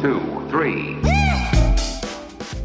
two, 0.00 0.18
three. 0.48 0.98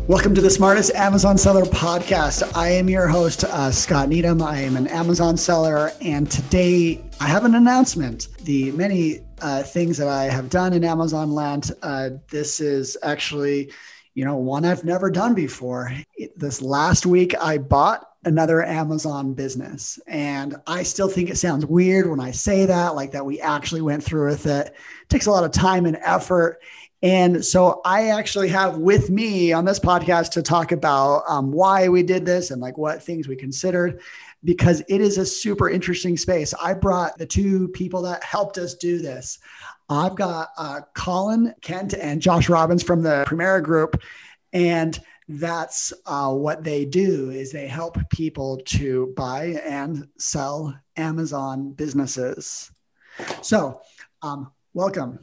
Welcome 0.07 0.33
to 0.35 0.41
the 0.41 0.49
Smartest 0.49 0.95
Amazon 0.95 1.37
Seller 1.37 1.65
Podcast. 1.65 2.49
I 2.55 2.69
am 2.69 2.87
your 2.87 3.07
host, 3.07 3.43
uh, 3.43 3.71
Scott 3.71 4.07
Needham. 4.07 4.41
I 4.41 4.59
am 4.59 4.77
an 4.77 4.87
Amazon 4.87 5.35
seller, 5.35 5.91
and 5.99 6.31
today 6.31 7.03
I 7.19 7.27
have 7.27 7.43
an 7.43 7.55
announcement. 7.55 8.29
The 8.43 8.71
many 8.71 9.19
uh, 9.41 9.63
things 9.63 9.97
that 9.97 10.07
I 10.07 10.25
have 10.25 10.49
done 10.49 10.71
in 10.71 10.85
Amazon 10.85 11.31
land, 11.31 11.71
uh, 11.81 12.11
this 12.29 12.61
is 12.61 12.95
actually, 13.03 13.69
you 14.13 14.23
know, 14.23 14.37
one 14.37 14.63
I've 14.63 14.85
never 14.85 15.11
done 15.11 15.33
before. 15.33 15.91
This 16.37 16.61
last 16.61 17.05
week, 17.05 17.35
I 17.41 17.57
bought 17.57 18.11
another 18.23 18.63
Amazon 18.63 19.33
business, 19.33 19.99
and 20.07 20.55
I 20.67 20.83
still 20.83 21.09
think 21.09 21.29
it 21.29 21.37
sounds 21.37 21.65
weird 21.65 22.09
when 22.09 22.21
I 22.21 22.31
say 22.31 22.65
that, 22.65 22.95
like 22.95 23.11
that 23.11 23.25
we 23.25 23.41
actually 23.41 23.81
went 23.81 24.05
through 24.05 24.29
with 24.29 24.45
it. 24.45 24.67
it 24.67 25.09
takes 25.09 25.25
a 25.25 25.31
lot 25.31 25.43
of 25.43 25.51
time 25.51 25.85
and 25.85 25.97
effort 25.97 26.59
and 27.01 27.43
so 27.43 27.81
I 27.85 28.09
actually 28.09 28.49
have 28.49 28.77
with 28.77 29.09
me 29.09 29.53
on 29.53 29.65
this 29.65 29.79
podcast 29.79 30.31
to 30.31 30.41
talk 30.41 30.71
about 30.71 31.23
um, 31.27 31.51
why 31.51 31.87
we 31.89 32.03
did 32.03 32.25
this 32.25 32.51
and 32.51 32.61
like 32.61 32.77
what 32.77 33.03
things 33.03 33.27
we 33.27 33.35
considered 33.35 34.01
because 34.43 34.81
it 34.87 35.01
is 35.01 35.17
a 35.17 35.25
super 35.25 35.69
interesting 35.69 36.17
space. 36.17 36.53
I 36.61 36.73
brought 36.73 37.17
the 37.17 37.25
two 37.25 37.67
people 37.69 38.03
that 38.03 38.23
helped 38.23 38.57
us 38.57 38.75
do 38.75 38.99
this. 38.99 39.39
I've 39.89 40.15
got 40.15 40.49
uh, 40.57 40.81
Colin 40.93 41.53
Kent 41.61 41.93
and 41.93 42.21
Josh 42.21 42.47
Robbins 42.49 42.83
from 42.83 43.01
the 43.01 43.25
Premara 43.27 43.61
Group, 43.61 44.01
and 44.53 44.99
that's 45.27 45.93
uh, 46.05 46.31
what 46.31 46.63
they 46.63 46.85
do 46.85 47.31
is 47.31 47.51
they 47.51 47.67
help 47.67 47.97
people 48.09 48.57
to 48.65 49.13
buy 49.17 49.59
and 49.65 50.07
sell 50.17 50.75
Amazon 50.95 51.71
businesses. 51.71 52.71
So, 53.41 53.81
um, 54.21 54.51
welcome. 54.73 55.19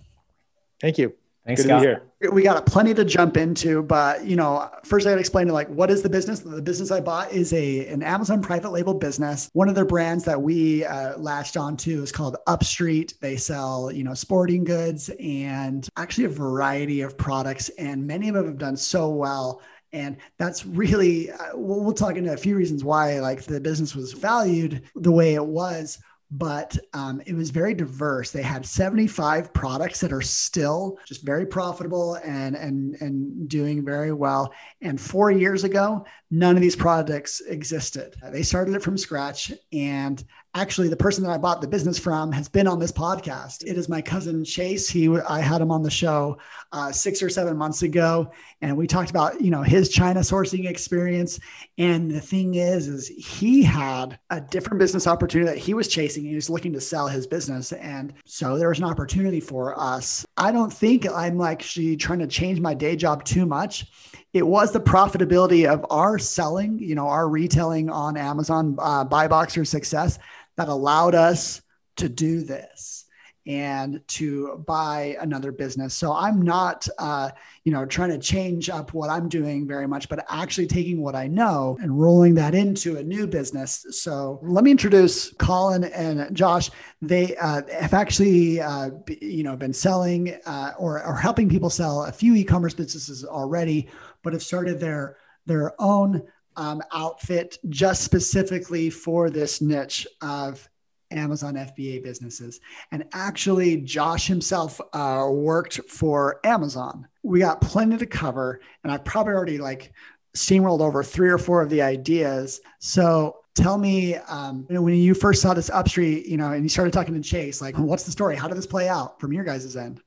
Thank 0.80 0.98
you. 0.98 1.14
Thanks, 1.44 1.62
Good 1.62 1.68
Scott. 1.68 1.82
to 1.82 1.88
be 2.20 2.26
here. 2.26 2.30
We 2.30 2.44
got 2.44 2.66
plenty 2.66 2.94
to 2.94 3.04
jump 3.04 3.36
into, 3.36 3.82
but 3.82 4.24
you 4.24 4.36
know, 4.36 4.70
first 4.84 5.06
I 5.06 5.10
got 5.10 5.14
to 5.16 5.20
explain 5.20 5.48
to 5.48 5.52
like 5.52 5.68
what 5.68 5.90
is 5.90 6.00
the 6.00 6.08
business? 6.08 6.40
The 6.40 6.62
business 6.62 6.92
I 6.92 7.00
bought 7.00 7.32
is 7.32 7.52
a 7.52 7.86
an 7.88 8.02
Amazon 8.02 8.40
private 8.40 8.70
label 8.70 8.94
business. 8.94 9.50
One 9.52 9.68
of 9.68 9.74
their 9.74 9.84
brands 9.84 10.24
that 10.24 10.40
we 10.40 10.84
uh, 10.84 11.18
latched 11.18 11.56
onto 11.56 12.00
is 12.00 12.12
called 12.12 12.36
Upstreet. 12.46 13.14
They 13.20 13.36
sell 13.36 13.90
you 13.90 14.04
know 14.04 14.14
sporting 14.14 14.62
goods 14.62 15.10
and 15.18 15.88
actually 15.96 16.24
a 16.24 16.30
variety 16.30 17.00
of 17.00 17.18
products, 17.18 17.70
and 17.70 18.06
many 18.06 18.28
of 18.28 18.34
them 18.34 18.46
have 18.46 18.58
done 18.58 18.76
so 18.76 19.08
well 19.08 19.60
and 19.94 20.16
that's 20.38 20.64
really 20.64 21.30
uh, 21.30 21.50
we'll, 21.54 21.80
we'll 21.84 21.92
talk 21.92 22.16
into 22.16 22.32
a 22.32 22.36
few 22.36 22.56
reasons 22.56 22.82
why 22.82 23.20
like 23.20 23.42
the 23.42 23.60
business 23.60 23.94
was 23.94 24.12
valued 24.12 24.82
the 24.94 25.12
way 25.12 25.34
it 25.34 25.44
was 25.44 25.98
but 26.32 26.78
um, 26.94 27.20
it 27.26 27.34
was 27.34 27.50
very 27.50 27.74
diverse. 27.74 28.30
They 28.30 28.42
had 28.42 28.64
75 28.64 29.52
products 29.52 30.00
that 30.00 30.14
are 30.14 30.22
still 30.22 30.98
just 31.04 31.22
very 31.22 31.44
profitable 31.46 32.14
and 32.24 32.56
and 32.56 32.94
and 33.00 33.48
doing 33.48 33.84
very 33.84 34.12
well. 34.12 34.52
And 34.80 34.98
four 34.98 35.30
years 35.30 35.64
ago, 35.64 36.06
none 36.30 36.56
of 36.56 36.62
these 36.62 36.74
products 36.74 37.42
existed. 37.42 38.16
They 38.32 38.42
started 38.42 38.74
it 38.74 38.82
from 38.82 38.96
scratch, 38.96 39.52
and 39.72 40.24
actually 40.54 40.88
the 40.88 40.96
person 40.96 41.24
that 41.24 41.30
I 41.30 41.38
bought 41.38 41.60
the 41.60 41.68
business 41.68 41.98
from 41.98 42.30
has 42.32 42.48
been 42.48 42.66
on 42.66 42.78
this 42.78 42.92
podcast. 42.92 43.64
It 43.64 43.78
is 43.78 43.88
my 43.88 44.02
cousin 44.02 44.44
Chase. 44.44 44.88
He 44.88 45.08
I 45.28 45.40
had 45.40 45.60
him 45.60 45.70
on 45.70 45.82
the 45.82 45.90
show 45.90 46.38
uh, 46.72 46.92
six 46.92 47.22
or 47.22 47.30
seven 47.30 47.56
months 47.56 47.82
ago, 47.82 48.30
and 48.60 48.76
we 48.76 48.86
talked 48.86 49.10
about 49.10 49.40
you 49.40 49.50
know 49.50 49.62
his 49.62 49.88
China 49.88 50.20
sourcing 50.20 50.68
experience. 50.68 51.40
And 51.78 52.10
the 52.10 52.20
thing 52.20 52.54
is, 52.54 52.88
is 52.88 53.08
he 53.08 53.62
had 53.62 54.18
a 54.30 54.40
different 54.40 54.78
business 54.78 55.06
opportunity 55.06 55.50
that 55.50 55.58
he 55.58 55.74
was 55.74 55.88
chasing. 55.88 56.24
He 56.24 56.34
was 56.34 56.50
looking 56.50 56.72
to 56.74 56.80
sell 56.80 57.08
his 57.08 57.26
business, 57.26 57.72
and 57.72 58.12
so 58.26 58.58
there 58.58 58.68
was 58.68 58.78
an 58.78 58.84
opportunity 58.84 59.40
for 59.40 59.78
us. 59.80 60.26
I 60.36 60.52
don't 60.52 60.72
think 60.72 61.08
I'm 61.10 61.40
actually 61.40 61.96
trying 61.96 62.18
to 62.18 62.26
change 62.26 62.60
my 62.60 62.74
day 62.74 62.96
job 62.96 63.24
too 63.24 63.46
much 63.46 63.86
it 64.32 64.46
was 64.46 64.72
the 64.72 64.80
profitability 64.80 65.70
of 65.70 65.84
our 65.90 66.18
selling, 66.18 66.78
you 66.78 66.94
know, 66.94 67.06
our 67.06 67.28
retailing 67.28 67.90
on 67.90 68.16
Amazon, 68.16 68.76
uh, 68.78 69.04
buy 69.04 69.28
boxer 69.28 69.62
success 69.62 70.18
that 70.56 70.68
allowed 70.68 71.14
us 71.14 71.62
to 71.96 72.08
do 72.08 72.42
this 72.42 73.06
and 73.44 74.00
to 74.06 74.62
buy 74.68 75.16
another 75.20 75.50
business. 75.50 75.94
So 75.94 76.12
I'm 76.12 76.42
not, 76.42 76.86
uh, 76.98 77.30
you 77.64 77.72
know, 77.72 77.84
trying 77.84 78.10
to 78.10 78.18
change 78.18 78.70
up 78.70 78.94
what 78.94 79.10
I'm 79.10 79.28
doing 79.28 79.66
very 79.66 79.88
much, 79.88 80.08
but 80.08 80.24
actually 80.28 80.68
taking 80.68 81.02
what 81.02 81.16
I 81.16 81.26
know 81.26 81.76
and 81.82 81.98
rolling 81.98 82.36
that 82.36 82.54
into 82.54 82.98
a 82.98 83.02
new 83.02 83.26
business. 83.26 83.84
So 83.90 84.38
let 84.42 84.62
me 84.62 84.70
introduce 84.70 85.32
Colin 85.34 85.84
and 85.84 86.34
Josh. 86.36 86.70
They 87.00 87.36
uh, 87.36 87.62
have 87.72 87.94
actually, 87.94 88.60
uh, 88.60 88.90
you 89.20 89.42
know, 89.42 89.56
been 89.56 89.72
selling 89.72 90.38
uh, 90.46 90.74
or, 90.78 91.04
or 91.04 91.16
helping 91.16 91.48
people 91.48 91.70
sell 91.70 92.04
a 92.04 92.12
few 92.12 92.36
e-commerce 92.36 92.74
businesses 92.74 93.24
already, 93.24 93.88
but 94.22 94.34
have 94.34 94.42
started 94.42 94.78
their 94.78 95.16
their 95.46 95.74
own 95.82 96.22
um, 96.56 96.82
outfit 96.92 97.58
just 97.68 98.04
specifically 98.04 98.90
for 98.90 99.30
this 99.30 99.60
niche 99.60 100.06
of 100.20 100.68
Amazon 101.10 101.54
FBA 101.54 102.02
businesses. 102.02 102.60
And 102.90 103.04
actually, 103.12 103.78
Josh 103.78 104.26
himself 104.26 104.80
uh, 104.92 105.28
worked 105.30 105.80
for 105.88 106.40
Amazon. 106.44 107.06
We 107.22 107.40
got 107.40 107.60
plenty 107.60 107.98
to 107.98 108.06
cover, 108.06 108.60
and 108.82 108.92
I've 108.92 109.04
probably 109.04 109.34
already 109.34 109.58
like 109.58 109.92
steamrolled 110.36 110.80
over 110.80 111.02
three 111.02 111.30
or 111.30 111.38
four 111.38 111.62
of 111.62 111.70
the 111.70 111.82
ideas. 111.82 112.60
So 112.78 113.36
tell 113.54 113.78
me, 113.78 114.16
um, 114.16 114.66
you 114.68 114.74
know, 114.74 114.82
when 114.82 114.94
you 114.94 115.14
first 115.14 115.42
saw 115.42 115.54
this 115.54 115.70
Upstreet, 115.70 116.26
you 116.26 116.36
know, 116.36 116.52
and 116.52 116.62
you 116.62 116.68
started 116.68 116.92
talking 116.92 117.14
to 117.14 117.20
Chase, 117.20 117.60
like, 117.60 117.78
what's 117.78 118.04
the 118.04 118.10
story? 118.10 118.36
How 118.36 118.48
did 118.48 118.56
this 118.56 118.66
play 118.66 118.88
out 118.88 119.20
from 119.20 119.32
your 119.32 119.44
guys' 119.44 119.76
end? 119.76 120.02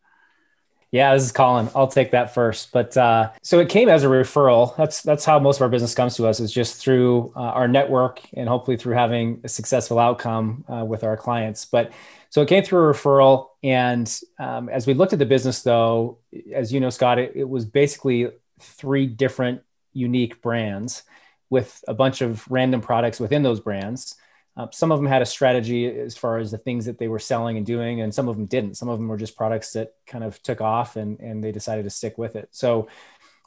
Yeah, 0.96 1.14
this 1.14 1.24
is 1.24 1.34
Colin. 1.34 1.68
I'll 1.76 1.90
take 1.90 2.12
that 2.12 2.34
first. 2.34 2.72
But 2.72 2.96
uh, 2.96 3.32
so 3.42 3.60
it 3.60 3.68
came 3.68 3.90
as 3.90 4.06
a 4.06 4.08
referral. 4.08 4.74
That's 4.78 5.02
that's 5.02 5.26
how 5.26 5.40
most 5.40 5.58
of 5.58 5.64
our 5.64 5.68
business 5.68 5.94
comes 5.94 6.16
to 6.16 6.26
us 6.26 6.40
is 6.40 6.54
just 6.54 6.78
through 6.78 7.34
uh, 7.36 7.42
our 7.42 7.68
network 7.68 8.22
and 8.34 8.48
hopefully 8.48 8.78
through 8.78 8.94
having 8.94 9.42
a 9.44 9.50
successful 9.50 10.00
outcome 10.00 10.64
uh, 10.70 10.86
with 10.86 11.04
our 11.04 11.18
clients. 11.18 11.66
But 11.66 11.92
so 12.30 12.42
it 12.42 12.48
came 12.48 12.64
through 12.64 12.90
a 12.90 12.94
referral, 12.94 13.48
and 13.62 14.10
um, 14.40 14.70
as 14.70 14.88
we 14.88 14.94
looked 14.94 15.12
at 15.12 15.20
the 15.20 15.26
business, 15.26 15.64
though, 15.64 16.20
as 16.54 16.72
you 16.72 16.80
know, 16.80 16.90
Scott, 16.90 17.20
it, 17.20 17.34
it 17.36 17.50
was 17.50 17.66
basically 17.66 18.30
three 18.62 19.06
different 19.06 19.64
unique 19.92 20.42
brands 20.42 21.04
with 21.50 21.84
a 21.90 21.94
bunch 21.94 22.22
of 22.22 22.50
random 22.50 22.80
products 22.80 23.20
within 23.20 23.44
those 23.44 23.60
brands. 23.60 24.16
Uh, 24.58 24.68
some 24.72 24.92
of 24.92 25.00
them 25.00 25.08
had 25.08 25.22
a 25.22 25.26
strategy 25.26 25.86
as 25.86 26.16
far 26.16 26.38
as 26.38 26.52
the 26.52 26.58
things 26.58 26.86
that 26.86 26.98
they 26.98 27.10
were 27.10 27.20
selling 27.20 27.58
and 27.58 27.66
doing, 27.66 28.02
and 28.02 28.14
some 28.14 28.30
of 28.30 28.38
them 28.38 28.46
didn't. 28.46 28.76
Some 28.76 28.88
of 28.88 28.98
them 28.98 29.08
were 29.08 29.18
just 29.18 29.36
products 29.36 29.74
that 29.74 29.94
kind 30.08 30.24
of 30.24 30.42
took 30.44 30.62
off 30.62 30.96
and, 30.96 31.20
and 31.20 31.44
they 31.44 31.52
decided 31.52 31.84
to 31.84 31.90
stick 31.90 32.18
with 32.18 32.36
it. 32.36 32.48
So 32.52 32.88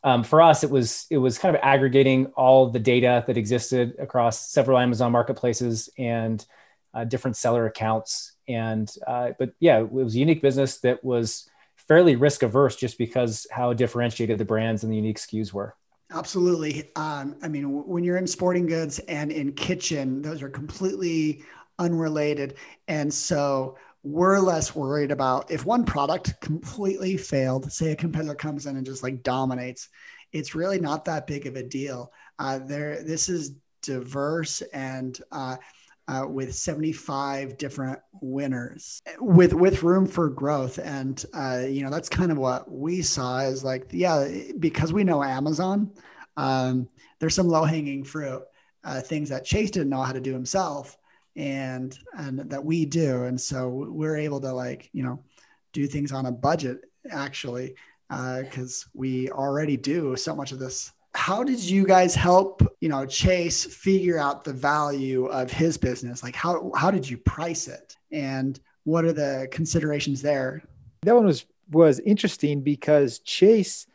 um, 0.05 0.23
for 0.23 0.43
us, 0.43 0.63
it 0.63 0.71
was 0.71 1.07
it 1.11 1.19
was 1.19 1.39
kind 1.39 1.57
of 1.57 1.61
aggregating 1.63 2.27
all 2.37 2.71
the 2.71 2.79
data 2.79 3.25
that 3.27 3.37
existed 3.37 3.97
across 3.99 4.51
several 4.51 4.79
Amazon 4.79 5.13
marketplaces 5.13 5.89
and 5.99 6.45
uh, 6.95 7.05
different 7.05 7.37
seller 7.37 7.67
accounts. 7.67 8.33
And 8.47 8.93
uh, 9.07 9.31
but 9.39 9.55
yeah, 9.61 9.79
it 9.81 9.91
was 9.91 10.15
a 10.15 10.19
unique 10.19 10.43
business 10.43 10.79
that 10.81 11.03
was 11.03 11.49
fairly 11.77 12.17
risk 12.17 12.43
averse 12.43 12.77
just 12.77 12.99
because 12.99 13.47
how 13.51 13.73
differentiated 13.73 14.39
the 14.39 14.45
brands 14.45 14.85
and 14.85 14.93
the 14.93 14.97
unique 14.97 15.19
SKUs 15.19 15.53
were. 15.53 15.75
Absolutely. 16.11 16.91
Um, 16.97 17.37
I 17.43 17.49
mean, 17.49 17.65
w- 17.65 17.83
when 17.85 18.03
you're 18.03 18.17
in 18.17 18.27
sporting 18.27 18.67
goods 18.67 18.99
and 19.01 19.31
in 19.31 19.53
kitchen, 19.53 20.23
those 20.23 20.43
are 20.43 20.49
completely 20.49 21.45
unrelated. 21.79 22.55
And 22.89 23.13
so 23.13 23.77
we're 24.03 24.39
less 24.39 24.75
worried 24.75 25.11
about 25.11 25.51
if 25.51 25.67
one 25.67 25.85
product 25.85 26.41
completely 26.41 27.17
failed, 27.19 27.71
say 27.71 27.93
a 27.93 27.97
competitor 27.97 28.35
comes 28.35 28.65
in 28.67 28.77
and 28.77 28.87
just 28.87 29.03
like 29.03 29.23
dominates, 29.23 29.89
it's 30.33 30.55
really 30.55 30.81
not 30.81 31.05
that 31.05 31.27
big 31.27 31.47
of 31.47 31.57
a 31.57 31.63
deal. 31.63 32.11
Uh, 32.39 32.59
there, 32.59 33.03
this 33.03 33.29
is 33.29 33.53
diverse 33.83 34.63
and 34.73 35.21
uh, 35.31 35.57
uh, 36.09 36.27
with 36.27 36.55
75 36.55 37.57
different 37.59 38.01
winners 38.21 39.01
with 39.21 39.53
with 39.53 39.83
room 39.83 40.07
for 40.07 40.29
growth. 40.29 40.79
And 40.79 41.25
uh, 41.35 41.65
you 41.69 41.83
know 41.83 41.91
that's 41.91 42.09
kind 42.09 42.33
of 42.33 42.39
what 42.39 42.71
we 42.71 43.03
saw 43.03 43.41
is 43.41 43.63
like 43.63 43.87
yeah 43.93 44.29
because 44.59 44.93
we 44.93 45.05
know 45.05 45.23
amazon 45.23 45.93
um, 46.37 46.89
there's 47.19 47.35
some 47.35 47.49
low 47.49 47.65
hanging 47.65 48.05
fruit 48.05 48.43
uh, 48.85 49.01
things 49.01 49.29
that 49.29 49.45
chase 49.45 49.71
didn't 49.71 49.91
know 49.91 50.03
how 50.03 50.13
to 50.13 50.21
do 50.21 50.33
himself 50.33 50.97
and 51.37 51.99
and 52.15 52.39
that 52.51 52.65
we 52.65 52.85
do. 52.85 53.25
And 53.25 53.41
so 53.41 53.69
we're 53.69 54.17
able 54.17 54.41
to 54.41 54.53
like 54.53 54.91
you 54.93 55.03
know 55.03 55.23
do 55.73 55.87
things 55.87 56.13
on 56.13 56.27
a 56.27 56.33
budget 56.33 56.81
actually 57.11 57.75
because 58.09 58.85
uh, 58.87 58.91
we 58.95 59.31
already 59.31 59.77
do 59.77 60.17
so 60.17 60.35
much 60.35 60.53
of 60.53 60.59
this 60.59 60.93
how 61.19 61.43
did 61.43 61.59
you 61.59 61.85
guys 61.85 62.15
help 62.15 62.63
you 62.81 62.89
know 62.89 63.05
chase 63.05 63.65
figure 63.65 64.19
out 64.19 64.45
the 64.45 64.53
value 64.53 65.27
of 65.27 65.51
his 65.51 65.77
business? 65.77 66.23
Like 66.23 66.37
how 66.37 66.71
how 66.77 66.93
did 66.93 67.11
you 67.11 67.19
price 67.19 67.67
it? 67.67 67.97
And 68.13 68.59
what 68.85 69.05
are 69.05 69.13
the 69.13 69.49
considerations 69.51 70.23
there? 70.23 70.63
That 71.03 71.17
one 71.17 71.27
was 71.27 71.45
was 71.71 71.99
interesting 71.99 72.61
because 72.61 73.19
chase 73.19 73.89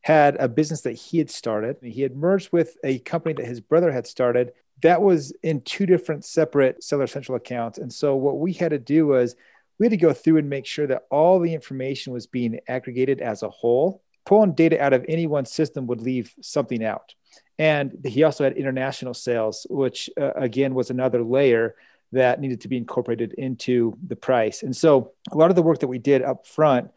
had 0.00 0.36
a 0.36 0.48
business 0.48 0.80
that 0.80 0.94
he 0.94 1.18
had 1.18 1.30
started. 1.30 1.76
He 1.82 2.00
had 2.00 2.16
merged 2.16 2.50
with 2.50 2.78
a 2.82 2.98
company 3.00 3.34
that 3.34 3.46
his 3.46 3.60
brother 3.60 3.92
had 3.92 4.06
started. 4.06 4.52
That 4.80 5.02
was 5.02 5.32
in 5.42 5.60
two 5.60 5.84
different 5.84 6.24
separate 6.24 6.82
seller 6.82 7.06
central 7.06 7.36
accounts. 7.36 7.76
And 7.76 7.92
so 7.92 8.16
what 8.16 8.38
we 8.38 8.54
had 8.54 8.70
to 8.70 8.78
do 8.78 9.06
was 9.06 9.36
we 9.78 9.84
had 9.84 9.90
to 9.90 9.98
go 9.98 10.14
through 10.14 10.38
and 10.38 10.48
make 10.48 10.64
sure 10.64 10.86
that 10.86 11.02
all 11.10 11.40
the 11.40 11.52
information 11.52 12.14
was 12.14 12.26
being 12.26 12.58
aggregated 12.68 13.20
as 13.20 13.42
a 13.42 13.50
whole 13.50 14.02
pulling 14.24 14.54
data 14.54 14.82
out 14.82 14.92
of 14.92 15.04
any 15.08 15.26
one 15.26 15.44
system 15.44 15.86
would 15.86 16.00
leave 16.00 16.34
something 16.40 16.84
out. 16.84 17.14
And 17.58 17.98
he 18.06 18.22
also 18.22 18.44
had 18.44 18.56
international 18.56 19.14
sales, 19.14 19.66
which 19.68 20.08
uh, 20.18 20.32
again 20.32 20.74
was 20.74 20.90
another 20.90 21.22
layer 21.22 21.74
that 22.12 22.40
needed 22.40 22.62
to 22.62 22.68
be 22.68 22.76
incorporated 22.76 23.34
into 23.34 23.96
the 24.06 24.16
price. 24.16 24.62
And 24.62 24.74
so 24.74 25.12
a 25.30 25.36
lot 25.36 25.50
of 25.50 25.56
the 25.56 25.62
work 25.62 25.80
that 25.80 25.88
we 25.88 25.98
did 25.98 26.22
up 26.22 26.46
front 26.46 26.90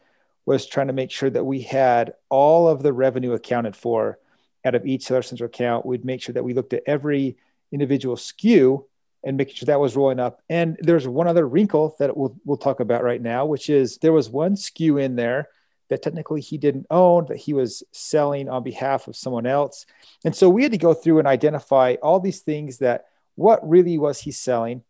was 0.46 0.66
trying 0.66 0.88
to 0.88 0.92
make 0.92 1.10
sure 1.10 1.30
that 1.30 1.44
we 1.44 1.60
had 1.62 2.14
all 2.28 2.68
of 2.68 2.82
the 2.82 2.92
revenue 2.92 3.32
accounted 3.32 3.76
for 3.76 4.18
out 4.64 4.74
of 4.74 4.86
each 4.86 5.04
Seller 5.04 5.22
Central 5.22 5.46
account. 5.46 5.86
We'd 5.86 6.04
make 6.04 6.22
sure 6.22 6.32
that 6.32 6.44
we 6.44 6.54
looked 6.54 6.72
at 6.72 6.82
every 6.86 7.36
individual 7.70 8.16
SKU 8.16 8.84
and 9.24 9.36
making 9.36 9.54
sure 9.54 9.66
that 9.66 9.80
was 9.80 9.96
rolling 9.96 10.20
up. 10.20 10.42
And 10.48 10.76
there's 10.80 11.08
one 11.08 11.28
other 11.28 11.46
wrinkle 11.46 11.96
that 11.98 12.16
we'll, 12.16 12.36
we'll 12.44 12.56
talk 12.56 12.80
about 12.80 13.02
right 13.02 13.20
now, 13.20 13.46
which 13.46 13.70
is 13.70 13.98
there 13.98 14.12
was 14.12 14.28
one 14.28 14.54
SKU 14.54 15.02
in 15.02 15.16
there 15.16 15.48
that 15.94 16.02
technically 16.02 16.40
he 16.40 16.58
didn't 16.58 16.86
own, 16.90 17.24
that 17.26 17.36
he 17.36 17.52
was 17.54 17.84
selling 17.92 18.48
on 18.48 18.64
behalf 18.64 19.06
of 19.06 19.14
someone 19.14 19.46
else. 19.46 19.86
And 20.24 20.34
so 20.34 20.50
we 20.50 20.64
had 20.64 20.72
to 20.72 20.78
go 20.78 20.92
through 20.92 21.20
and 21.20 21.28
identify 21.28 21.94
all 22.02 22.18
these 22.18 22.40
things 22.40 22.78
that 22.78 23.06
what 23.36 23.66
really 23.68 23.96
was 23.96 24.20
he 24.20 24.32
selling? 24.32 24.82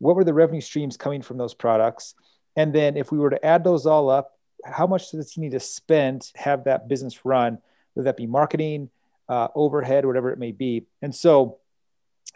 What 0.00 0.16
were 0.16 0.24
the 0.24 0.34
revenue 0.34 0.60
streams 0.60 0.98
coming 0.98 1.22
from 1.22 1.38
those 1.38 1.54
products? 1.54 2.14
And 2.56 2.74
then 2.74 2.98
if 2.98 3.10
we 3.10 3.18
were 3.18 3.30
to 3.30 3.42
add 3.42 3.64
those 3.64 3.86
all 3.86 4.10
up, 4.10 4.32
how 4.66 4.86
much 4.86 5.10
does 5.12 5.32
he 5.32 5.40
need 5.40 5.52
to 5.52 5.60
spend 5.60 6.20
to 6.20 6.38
have 6.42 6.64
that 6.64 6.88
business 6.88 7.24
run, 7.24 7.56
whether 7.94 8.04
that 8.04 8.18
be 8.18 8.26
marketing, 8.26 8.90
uh, 9.30 9.48
overhead, 9.54 10.04
whatever 10.04 10.30
it 10.30 10.38
may 10.38 10.52
be. 10.52 10.84
And 11.00 11.14
so 11.14 11.56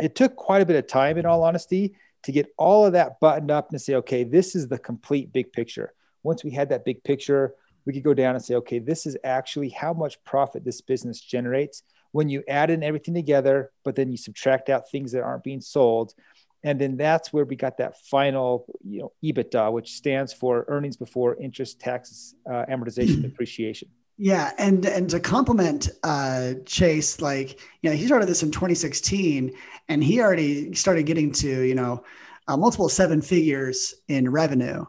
it 0.00 0.14
took 0.14 0.34
quite 0.34 0.62
a 0.62 0.66
bit 0.66 0.76
of 0.76 0.86
time, 0.86 1.18
in 1.18 1.26
all 1.26 1.42
honesty, 1.42 1.94
to 2.22 2.32
get 2.32 2.46
all 2.56 2.86
of 2.86 2.94
that 2.94 3.20
buttoned 3.20 3.50
up 3.50 3.70
and 3.70 3.78
say, 3.78 3.96
okay, 3.96 4.24
this 4.24 4.56
is 4.56 4.66
the 4.66 4.78
complete 4.78 5.30
big 5.30 5.52
picture. 5.52 5.92
Once 6.22 6.42
we 6.42 6.50
had 6.50 6.70
that 6.70 6.86
big 6.86 7.04
picture, 7.04 7.54
we 7.86 7.92
could 7.92 8.02
go 8.02 8.14
down 8.14 8.34
and 8.34 8.44
say, 8.44 8.54
okay, 8.56 8.78
this 8.78 9.06
is 9.06 9.16
actually 9.24 9.70
how 9.70 9.92
much 9.92 10.22
profit 10.24 10.64
this 10.64 10.80
business 10.80 11.20
generates 11.20 11.82
when 12.12 12.28
you 12.28 12.42
add 12.48 12.70
in 12.70 12.82
everything 12.82 13.14
together, 13.14 13.70
but 13.84 13.94
then 13.94 14.10
you 14.10 14.16
subtract 14.16 14.68
out 14.68 14.90
things 14.90 15.12
that 15.12 15.22
aren't 15.22 15.44
being 15.44 15.60
sold. 15.60 16.14
And 16.64 16.80
then 16.80 16.96
that's 16.96 17.32
where 17.32 17.44
we 17.44 17.54
got 17.54 17.78
that 17.78 18.00
final, 18.06 18.66
you 18.84 19.00
know, 19.00 19.12
EBITDA, 19.22 19.72
which 19.72 19.92
stands 19.92 20.32
for 20.32 20.64
earnings 20.68 20.96
before 20.96 21.36
interest, 21.36 21.78
taxes, 21.80 22.34
uh, 22.50 22.64
amortization, 22.68 23.22
depreciation. 23.28 23.88
Yeah, 24.20 24.50
and 24.58 24.84
and 24.84 25.08
to 25.10 25.20
complement 25.20 25.90
uh, 26.02 26.54
Chase, 26.66 27.20
like 27.20 27.60
you 27.82 27.90
know, 27.90 27.94
he 27.94 28.04
started 28.04 28.28
this 28.28 28.42
in 28.42 28.50
2016, 28.50 29.54
and 29.88 30.02
he 30.02 30.20
already 30.20 30.74
started 30.74 31.04
getting 31.04 31.30
to 31.34 31.60
you 31.62 31.76
know 31.76 32.02
uh, 32.48 32.56
multiple 32.56 32.88
seven 32.88 33.22
figures 33.22 33.94
in 34.08 34.28
revenue 34.28 34.84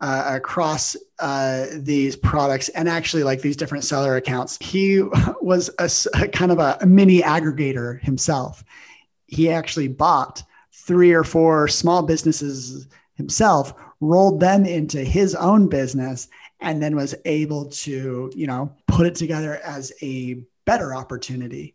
uh, 0.00 0.24
across 0.26 0.96
uh, 1.18 1.66
these 1.76 2.16
products, 2.16 2.68
and 2.70 2.88
actually 2.88 3.22
like 3.22 3.40
these 3.40 3.56
different 3.56 3.84
seller 3.84 4.16
accounts. 4.16 4.58
He 4.60 5.00
was 5.40 5.70
a, 5.78 5.90
a 6.20 6.28
kind 6.28 6.52
of 6.52 6.58
a 6.58 6.84
mini 6.86 7.20
aggregator 7.22 8.00
himself. 8.00 8.64
He 9.26 9.50
actually 9.50 9.88
bought 9.88 10.42
three 10.72 11.12
or 11.12 11.24
four 11.24 11.68
small 11.68 12.02
businesses 12.02 12.86
himself, 13.14 13.72
rolled 14.00 14.40
them 14.40 14.66
into 14.66 15.02
his 15.02 15.34
own 15.34 15.68
business 15.68 16.28
and 16.60 16.82
then 16.82 16.96
was 16.96 17.14
able 17.24 17.66
to, 17.66 18.30
you 18.34 18.46
know, 18.46 18.74
put 18.88 19.06
it 19.06 19.14
together 19.14 19.60
as 19.64 19.92
a 20.02 20.42
better 20.64 20.94
opportunity. 20.94 21.74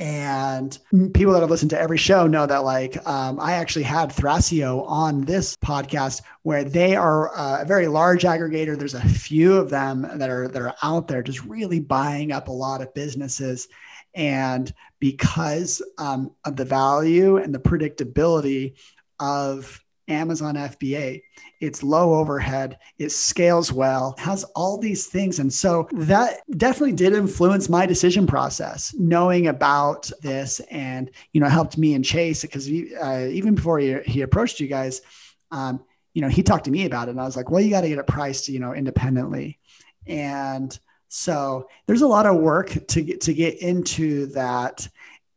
And 0.00 0.78
people 1.12 1.34
that 1.34 1.40
have 1.40 1.50
listened 1.50 1.72
to 1.72 1.78
every 1.78 1.98
show 1.98 2.26
know 2.26 2.46
that, 2.46 2.64
like, 2.64 3.06
um, 3.06 3.38
I 3.38 3.52
actually 3.52 3.82
had 3.82 4.08
Thrasio 4.08 4.88
on 4.88 5.20
this 5.20 5.56
podcast 5.58 6.22
where 6.42 6.64
they 6.64 6.96
are 6.96 7.30
a 7.36 7.66
very 7.66 7.86
large 7.86 8.22
aggregator. 8.22 8.78
There's 8.78 8.94
a 8.94 9.06
few 9.06 9.58
of 9.58 9.68
them 9.68 10.08
that 10.14 10.30
are 10.30 10.48
that 10.48 10.62
are 10.62 10.74
out 10.82 11.06
there 11.06 11.22
just 11.22 11.44
really 11.44 11.80
buying 11.80 12.32
up 12.32 12.48
a 12.48 12.52
lot 12.52 12.80
of 12.80 12.94
businesses. 12.94 13.68
And 14.14 14.72
because 15.00 15.82
um, 15.98 16.30
of 16.46 16.56
the 16.56 16.64
value 16.64 17.36
and 17.36 17.54
the 17.54 17.58
predictability 17.58 18.76
of 19.20 19.84
Amazon 20.10 20.56
FBA. 20.56 21.22
It's 21.60 21.82
low 21.82 22.14
overhead, 22.14 22.78
it 22.98 23.10
scales 23.12 23.72
well, 23.72 24.14
has 24.18 24.44
all 24.54 24.78
these 24.78 25.06
things. 25.06 25.38
And 25.38 25.52
so 25.52 25.88
that 25.92 26.40
definitely 26.56 26.92
did 26.92 27.12
influence 27.12 27.68
my 27.68 27.86
decision 27.86 28.26
process, 28.26 28.94
knowing 28.98 29.46
about 29.48 30.10
this 30.22 30.60
and, 30.70 31.10
you 31.32 31.40
know, 31.40 31.48
helped 31.48 31.78
me 31.78 31.94
and 31.94 32.04
Chase 32.04 32.42
because 32.42 32.68
uh, 32.68 33.28
even 33.30 33.54
before 33.54 33.78
he, 33.78 33.98
he 34.06 34.22
approached 34.22 34.60
you 34.60 34.68
guys, 34.68 35.02
um, 35.50 35.84
you 36.14 36.22
know, 36.22 36.28
he 36.28 36.42
talked 36.42 36.64
to 36.64 36.70
me 36.70 36.86
about 36.86 37.08
it 37.08 37.12
and 37.12 37.20
I 37.20 37.24
was 37.24 37.36
like, 37.36 37.50
well, 37.50 37.60
you 37.60 37.70
got 37.70 37.82
to 37.82 37.88
get 37.88 37.98
it 37.98 38.06
priced, 38.06 38.48
you 38.48 38.58
know, 38.58 38.74
independently. 38.74 39.58
And 40.06 40.76
so 41.08 41.68
there's 41.86 42.02
a 42.02 42.08
lot 42.08 42.26
of 42.26 42.36
work 42.36 42.76
to 42.88 43.02
get, 43.02 43.20
to 43.22 43.34
get 43.34 43.58
into 43.60 44.26
that 44.26 44.88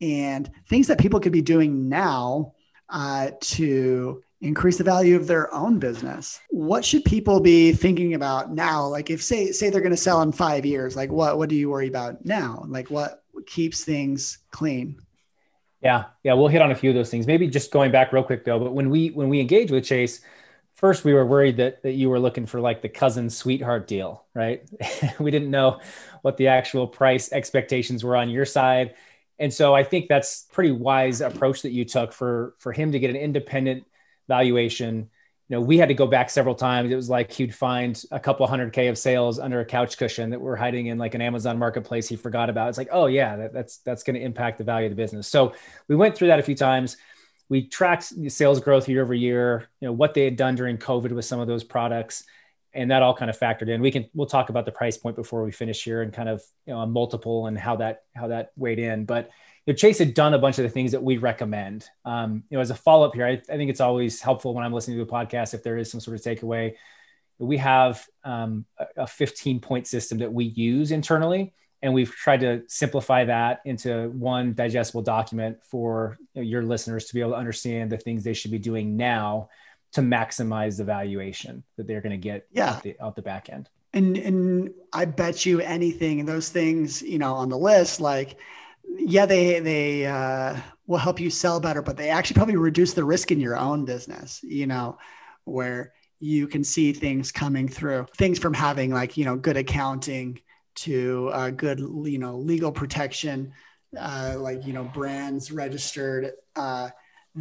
and 0.02 0.50
things 0.68 0.88
that 0.88 1.00
people 1.00 1.20
could 1.20 1.32
be 1.32 1.42
doing 1.42 1.90
now 1.90 2.54
uh, 2.90 3.32
to 3.40 4.24
increase 4.44 4.78
the 4.78 4.84
value 4.84 5.16
of 5.16 5.28
their 5.28 5.54
own 5.54 5.80
business. 5.80 6.40
What 6.50 6.84
should 6.84 7.06
people 7.06 7.40
be 7.40 7.72
thinking 7.72 8.14
about 8.14 8.52
now? 8.52 8.86
Like 8.86 9.10
if 9.10 9.24
say 9.24 9.52
say 9.52 9.70
they're 9.70 9.82
going 9.82 9.92
to 9.92 9.98
sell 9.98 10.22
in 10.22 10.32
5 10.32 10.66
years, 10.66 10.96
like 10.96 11.12
what 11.12 11.38
what 11.38 11.50
do 11.50 11.56
you 11.56 11.70
worry 11.70 11.88
about 11.88 12.26
now? 12.26 12.66
Like 12.68 12.90
what 12.90 13.24
keeps 13.46 13.84
things 13.84 14.40
clean? 14.52 15.00
Yeah. 15.82 16.06
Yeah, 16.24 16.34
we'll 16.34 16.48
hit 16.48 16.62
on 16.62 16.72
a 16.72 16.76
few 16.76 16.90
of 16.90 16.96
those 16.96 17.10
things. 17.10 17.28
Maybe 17.28 17.48
just 17.48 17.72
going 17.72 17.92
back 17.92 18.14
real 18.14 18.24
quick 18.24 18.46
though, 18.46 18.60
but 18.60 18.74
when 18.74 18.90
we 18.90 19.10
when 19.10 19.30
we 19.30 19.40
engage 19.40 19.72
with 19.72 19.86
Chase, 19.86 20.22
first 20.74 21.06
we 21.06 21.14
were 21.14 21.26
worried 21.26 21.58
that 21.58 21.82
that 21.84 21.94
you 21.94 22.10
were 22.10 22.20
looking 22.20 22.46
for 22.46 22.60
like 22.60 22.82
the 22.82 22.90
cousin 22.90 23.30
sweetheart 23.30 23.88
deal, 23.88 24.26
right? 24.34 24.68
we 25.20 25.32
didn't 25.32 25.52
know 25.52 25.80
what 26.22 26.38
the 26.38 26.48
actual 26.48 26.88
price 26.88 27.32
expectations 27.32 28.04
were 28.04 28.16
on 28.16 28.30
your 28.30 28.46
side. 28.46 28.96
And 29.40 29.54
so 29.54 29.74
I 29.74 29.84
think 29.84 30.08
that's 30.08 30.48
pretty 30.52 30.72
wise 30.72 31.22
approach 31.22 31.64
that 31.64 31.72
you 31.72 31.86
took 31.86 32.14
for 32.14 32.56
for 32.58 32.72
him 32.72 32.92
to 32.92 33.00
get 33.00 33.10
an 33.10 33.16
independent 33.16 33.86
valuation. 34.28 35.10
You 35.50 35.58
know, 35.58 35.62
we 35.62 35.78
had 35.78 35.90
to 35.90 35.94
go 35.94 36.08
back 36.08 36.30
several 36.30 36.56
times. 36.56 36.92
It 36.92 36.96
was 36.96 37.10
like 37.10 37.32
he'd 37.32 37.54
find 37.54 38.02
a 38.12 38.20
couple 38.20 38.48
hundred 38.48 38.74
K 38.74 38.88
of 38.88 38.98
sales 38.98 39.40
under 39.40 39.60
a 39.60 39.66
couch 39.66 39.98
cushion 39.98 40.30
that 40.32 40.42
were 40.42 40.56
hiding 40.56 40.88
in 40.88 40.98
like 40.98 41.16
an 41.16 41.22
Amazon 41.22 41.60
marketplace 41.60 42.08
he 42.08 42.16
forgot 42.16 42.50
about. 42.50 42.70
It's 42.70 42.78
like, 42.78 42.90
oh 42.92 43.08
yeah, 43.08 43.36
that, 43.36 43.54
that's 43.54 43.78
that's 43.80 44.04
going 44.04 44.16
to 44.16 44.22
impact 44.22 44.58
the 44.58 44.64
value 44.64 44.88
of 44.88 44.92
the 44.92 44.96
business. 44.96 45.28
So 45.28 45.54
we 45.88 45.96
went 45.96 46.16
through 46.16 46.30
that 46.30 46.40
a 46.40 46.44
few 46.44 46.56
times. 46.56 46.98
We 47.50 47.68
tracked 47.68 48.14
sales 48.32 48.62
growth 48.62 48.88
year 48.88 49.04
over 49.04 49.14
year, 49.14 49.68
you 49.80 49.88
know, 49.88 49.92
what 49.92 50.14
they 50.14 50.24
had 50.24 50.38
done 50.38 50.56
during 50.56 50.78
COVID 50.78 51.12
with 51.12 51.26
some 51.26 51.40
of 51.40 51.48
those 51.48 51.64
products. 51.64 52.24
And 52.76 52.90
that 52.90 53.04
all 53.04 53.14
kind 53.14 53.30
of 53.30 53.38
factored 53.38 53.70
in. 53.70 53.82
We 53.82 53.92
can 53.92 54.10
we'll 54.16 54.26
talk 54.26 54.50
about 54.50 54.66
the 54.66 54.72
price 54.72 54.98
point 54.98 55.16
before 55.16 55.44
we 55.44 55.52
finish 55.52 55.84
here 55.84 56.02
and 56.02 56.12
kind 56.12 56.28
of 56.28 56.42
you 56.66 56.74
know 56.74 56.80
a 56.80 56.88
multiple 56.88 57.46
and 57.46 57.56
how 57.56 57.76
that 57.76 58.02
how 58.16 58.30
that 58.30 58.52
weighed 58.56 58.80
in. 58.80 59.06
But 59.06 59.30
you 59.66 59.74
know, 59.74 59.78
Chase 59.78 60.00
had 60.00 60.14
done 60.14 60.34
a 60.34 60.40
bunch 60.40 60.58
of 60.58 60.64
the 60.64 60.70
things 60.70 60.92
that 60.92 61.02
we 61.02 61.18
recommend. 61.18 61.88
Um, 62.04 62.44
you 62.50 62.58
know, 62.58 62.62
as 62.62 62.70
a 62.70 62.76
follow 62.76 63.08
up 63.08 63.16
here, 63.16 63.26
I, 63.26 63.32
I, 63.32 63.58
think 63.58 63.70
it's 63.70 63.80
always 63.80 64.20
helpful 64.20 64.54
when 64.54 64.64
I'm 64.64 64.74
listening 64.74 64.98
to 64.98 65.04
a 65.04 65.06
podcast 65.06 65.54
if 65.54 65.64
there 65.64 65.78
is 65.78 65.90
some 65.90 66.02
sort 66.02 66.18
of 66.18 66.24
takeaway. 66.24 66.76
We 67.40 67.58
have 67.58 68.06
um, 68.24 68.66
a 68.98 69.08
15 69.08 69.60
point 69.60 69.88
system 69.88 70.20
that 70.20 70.32
we 70.32 70.46
use 70.46 70.92
internally, 70.92 71.54
and 71.82 71.94
we've 71.94 72.12
tried 72.12 72.42
to 72.42 72.64
simplify 72.68 73.26
that 73.26 73.62
into 73.66 74.10
one 74.10 74.54
digestible 74.54 75.02
document 75.02 75.64
for 75.64 76.18
you 76.34 76.42
know, 76.42 76.48
your 76.48 76.64
listeners 76.64 77.06
to 77.06 77.14
be 77.14 77.22
able 77.22 77.32
to 77.32 77.38
understand 77.38 77.92
the 77.92 77.98
things 77.98 78.24
they 78.24 78.34
should 78.34 78.52
be 78.52 78.60
doing 78.60 78.98
now 78.98 79.50
to 79.94 80.02
maximize 80.02 80.78
the 80.78 80.84
valuation 80.84 81.64
that 81.78 81.88
they're 81.88 82.02
going 82.02 82.12
to 82.12 82.18
get 82.18 82.48
yeah. 82.52 82.72
out, 82.72 82.84
the, 82.84 82.96
out 83.00 83.16
the 83.16 83.22
back 83.22 83.50
end. 83.50 83.70
And 83.94 84.18
and 84.18 84.72
I 84.92 85.06
bet 85.06 85.46
you 85.46 85.60
anything, 85.62 86.20
and 86.20 86.28
those 86.28 86.50
things, 86.50 87.02
you 87.02 87.20
know, 87.20 87.36
on 87.36 87.50
the 87.50 87.58
list, 87.58 88.02
like 88.02 88.38
yeah, 88.98 89.26
they 89.26 89.60
they 89.60 90.06
uh, 90.06 90.58
will 90.88 90.98
help 90.98 91.20
you 91.20 91.30
sell 91.30 91.60
better, 91.60 91.82
but 91.82 91.98
they 91.98 92.10
actually 92.10 92.36
probably 92.36 92.56
reduce 92.56 92.94
the 92.94 93.04
risk 93.04 93.32
in 93.32 93.40
your 93.40 93.58
own 93.58 93.86
business. 93.86 94.40
You 94.44 94.68
know, 94.68 94.98
where 95.46 95.94
you 96.20 96.48
can 96.48 96.64
see 96.64 96.94
things 96.94 97.32
coming 97.32 97.68
through, 97.68 98.08
things 98.16 98.40
from 98.40 98.54
having 98.54 98.92
like 98.92 99.18
you 99.18 99.26
know 99.26 99.36
good 99.36 99.58
accounting 99.58 100.40
to 100.76 101.30
uh, 101.34 101.50
good 101.50 101.80
you 101.80 102.20
know 102.20 102.38
legal 102.38 102.72
protection, 102.72 103.54
uh, 104.00 104.36
like 104.38 104.66
you 104.66 104.74
know 104.74 104.84
brands 104.84 105.52
registered. 105.52 106.32
Uh, 106.56 106.90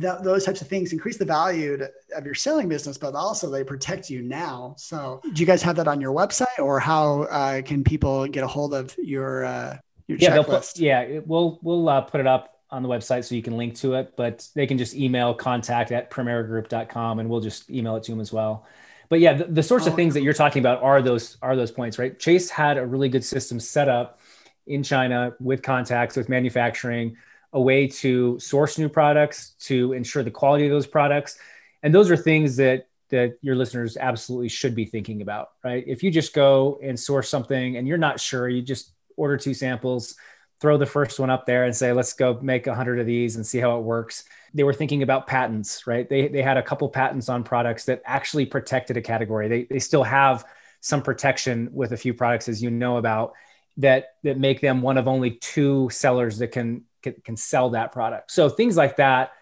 th- 0.01 0.21
those 0.23 0.45
types 0.45 0.61
of 0.61 0.69
things 0.69 0.93
increase 0.93 1.19
the 1.19 1.25
value 1.25 1.77
to, 1.77 1.91
of 2.17 2.25
your 2.25 2.35
selling 2.35 2.69
business, 2.69 2.99
but 2.99 3.15
also 3.15 3.51
they 3.51 3.65
protect 3.65 4.11
you 4.11 4.23
now. 4.23 4.75
So, 4.79 5.21
do 5.33 5.41
you 5.41 5.47
guys 5.47 5.63
have 5.63 5.77
that 5.77 5.89
on 5.89 6.01
your 6.01 6.15
website, 6.15 6.59
or 6.59 6.81
how 6.81 7.23
uh, 7.23 7.63
can 7.63 7.85
people 7.85 8.27
get 8.27 8.45
a 8.45 8.49
hold 8.49 8.75
of 8.75 8.95
your 8.99 9.45
uh, 9.45 9.79
your 10.07 10.19
yeah, 10.19 10.37
checklist. 10.37 10.75
Put, 10.75 10.79
yeah, 10.79 11.21
we'll 11.27 11.59
we'll 11.63 11.89
uh, 11.89 12.01
put 12.03 12.21
it 12.21 12.27
up 12.27 12.53
on 12.71 12.83
the 12.83 12.89
website 12.89 13.25
so 13.25 13.35
you 13.35 13.43
can 13.43 13.57
link 13.57 13.75
to 13.77 13.95
it, 13.95 14.15
but 14.17 14.49
they 14.55 14.67
can 14.67 14.79
just 14.79 14.95
email 14.95 15.35
contact 15.35 15.93
at 15.93 16.11
premaragroup.com 16.11 17.19
and 17.19 17.29
we'll 17.29 17.41
just 17.41 17.71
email 17.71 17.97
it 17.97 18.03
to 18.05 18.13
them 18.13 18.21
as 18.21 18.33
well. 18.33 18.67
But 19.11 19.21
yeah, 19.21 19.35
the, 19.35 19.45
the 19.45 19.63
sorts 19.63 19.87
oh, 19.87 19.91
of 19.91 19.97
things 19.97 20.15
that 20.15 20.23
you're 20.23 20.33
talking 20.33 20.61
about 20.61 20.83
are 20.83 21.03
those 21.03 21.37
are 21.43 21.55
those 21.55 21.71
points, 21.71 21.99
right? 21.99 22.19
Chase 22.19 22.49
had 22.49 22.79
a 22.79 22.87
really 22.87 23.11
good 23.11 23.25
system 23.25 23.61
set 23.61 23.89
up 23.89 24.21
in 24.67 24.83
China 24.83 25.35
with 25.39 25.63
contacts, 25.63 26.17
with 26.17 26.31
manufacturing, 26.31 27.19
a 27.53 27.61
way 27.61 27.87
to 27.87 28.39
source 28.41 28.79
new 28.79 28.89
products, 28.89 29.51
to 29.61 29.93
ensure 29.93 30.23
the 30.23 30.31
quality 30.31 30.65
of 30.65 30.71
those 30.71 30.87
products. 30.87 31.39
And 31.83 31.95
those 31.95 32.11
are 32.11 32.17
things 32.17 32.57
that 32.57 32.89
that 33.11 33.37
your 33.43 33.55
listeners 33.55 33.99
absolutely 33.99 34.49
should 34.49 34.75
be 34.75 34.87
thinking 34.87 35.21
about, 35.21 35.51
right? 35.63 35.85
If 35.87 36.03
you 36.03 36.11
just 36.11 36.33
go 36.33 36.81
and 36.83 36.99
source 36.99 37.29
something 37.29 37.77
and 37.77 37.87
you're 37.87 37.99
not 37.99 38.19
sure, 38.19 38.49
you 38.49 38.63
just 38.63 38.93
order 39.17 39.37
two 39.37 39.55
samples, 39.55 40.17
throw 40.61 40.79
the 40.79 40.87
first 40.87 41.19
one 41.19 41.31
up 41.31 41.45
there 41.45 41.65
and 41.65 41.75
say, 41.75 41.93
let's 41.93 42.13
go 42.13 42.39
make 42.41 42.67
a 42.69 42.75
hundred 42.75 43.01
of 43.01 43.07
these 43.07 43.37
and 43.37 43.45
see 43.47 43.59
how 43.59 43.77
it 43.79 43.83
works. 43.83 44.25
They 44.55 44.63
were 44.63 44.73
thinking 44.73 45.03
about 45.03 45.27
patents, 45.27 45.87
right? 45.87 46.09
They, 46.09 46.29
they 46.29 46.43
had 46.43 46.57
a 46.57 46.63
couple 46.63 46.89
patents 46.89 47.29
on 47.29 47.43
products 47.43 47.85
that 47.87 48.01
actually 48.05 48.47
protected 48.47 48.97
a 48.97 49.03
category. 49.03 49.49
They, 49.49 49.65
they 49.65 49.81
still 49.81 50.05
have 50.05 50.45
some 50.81 51.03
protection 51.03 51.69
with 51.73 51.93
a 51.93 51.97
few 51.97 52.15
products, 52.15 52.49
as 52.49 52.63
you 52.63 52.71
know 52.71 52.97
about, 52.97 53.33
that, 53.79 54.15
that 54.23 54.39
make 54.39 54.61
them 54.61 54.83
one 54.83 54.99
of 54.99 55.09
only 55.09 55.33
two 55.33 55.89
sellers 55.91 56.39
that 56.39 56.53
can, 56.53 56.85
can, 57.03 57.15
can 57.25 57.37
sell 57.37 57.71
that 57.71 57.91
product. 57.91 58.31
So 58.31 58.49
things 58.49 58.77
like 58.77 58.97
that 58.97 59.33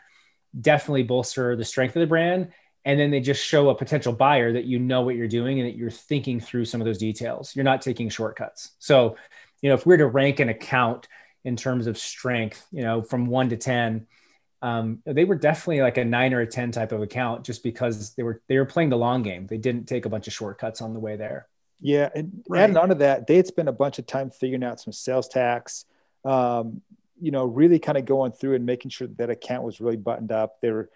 definitely 0.59 1.03
bolster 1.03 1.55
the 1.55 1.65
strength 1.65 1.97
of 1.97 2.01
the 2.01 2.07
brand 2.07 2.49
and 2.85 2.99
then 2.99 3.11
they 3.11 3.21
just 3.21 3.45
show 3.45 3.69
a 3.69 3.75
potential 3.75 4.13
buyer 4.13 4.53
that 4.53 4.65
you 4.65 4.79
know 4.79 5.03
what 5.03 5.15
you're 5.15 5.29
doing 5.29 5.61
and 5.61 5.69
that 5.69 5.77
you're 5.77 5.91
thinking 5.91 6.41
through 6.41 6.65
some 6.65 6.81
of 6.81 6.85
those 6.85 6.99
details 6.99 7.55
you're 7.55 7.65
not 7.65 7.83
taking 7.83 8.09
shortcuts 8.09 8.73
so 8.79 9.17
you 9.63 9.69
know 9.69 9.75
if 9.75 9.87
we 9.87 9.95
are 9.95 9.99
to 9.99 10.07
rank 10.07 10.41
an 10.41 10.49
account 10.49 11.09
in 11.45 11.57
terms 11.57 11.87
of 11.87 11.97
strength 11.99 12.67
you 12.73 12.83
know 12.83 13.03
from 13.03 13.27
1 13.27 13.51
to 13.51 13.57
10 13.57 14.07
um, 14.63 15.01
they 15.07 15.25
were 15.25 15.37
definitely 15.37 15.81
like 15.81 15.97
a 15.97 16.05
9 16.05 16.35
or 16.35 16.41
a 16.41 16.47
10 16.47 16.73
type 16.73 16.93
of 16.93 17.01
account 17.01 17.45
just 17.45 17.63
because 17.63 18.15
they 18.15 18.23
were 18.23 18.43
they 18.47 18.59
were 18.59 18.67
playing 18.67 18.91
the 18.91 18.99
long 18.99 19.23
game. 19.23 19.47
They 19.47 19.57
didn't 19.57 19.87
take 19.87 20.05
a 20.05 20.11
bunch 20.11 20.27
of 20.27 20.35
shortcuts 20.35 20.83
on 20.83 20.93
the 20.93 21.01
way 21.01 21.17
there. 21.17 21.49
Yeah 21.81 22.11
and 22.15 22.45
right. 22.47 22.65
adding 22.65 22.77
on 22.77 22.91
to 22.91 22.95
that 22.97 23.27
they 23.27 23.37
had 23.37 23.47
spent 23.47 23.71
a 23.71 23.73
bunch 23.73 23.99
of 23.99 24.07
time 24.07 24.31
figuring 24.31 24.63
out 24.63 24.81
some 24.81 24.93
sales 24.93 25.29
tax 25.29 25.87
um, 26.27 26.83
you 27.21 27.31
know 27.31 27.45
really 27.45 27.79
kind 27.79 27.99
of 27.99 28.05
going 28.05 28.33
through 28.33 28.55
and 28.55 28.67
making 28.67 28.91
sure 28.91 29.07
that, 29.07 29.17
that 29.19 29.31
account 29.31 29.63
was 29.63 29.81
really 29.81 29.97
buttoned 29.97 30.33
up. 30.33 30.61
They 30.61 30.71
were 30.71 30.91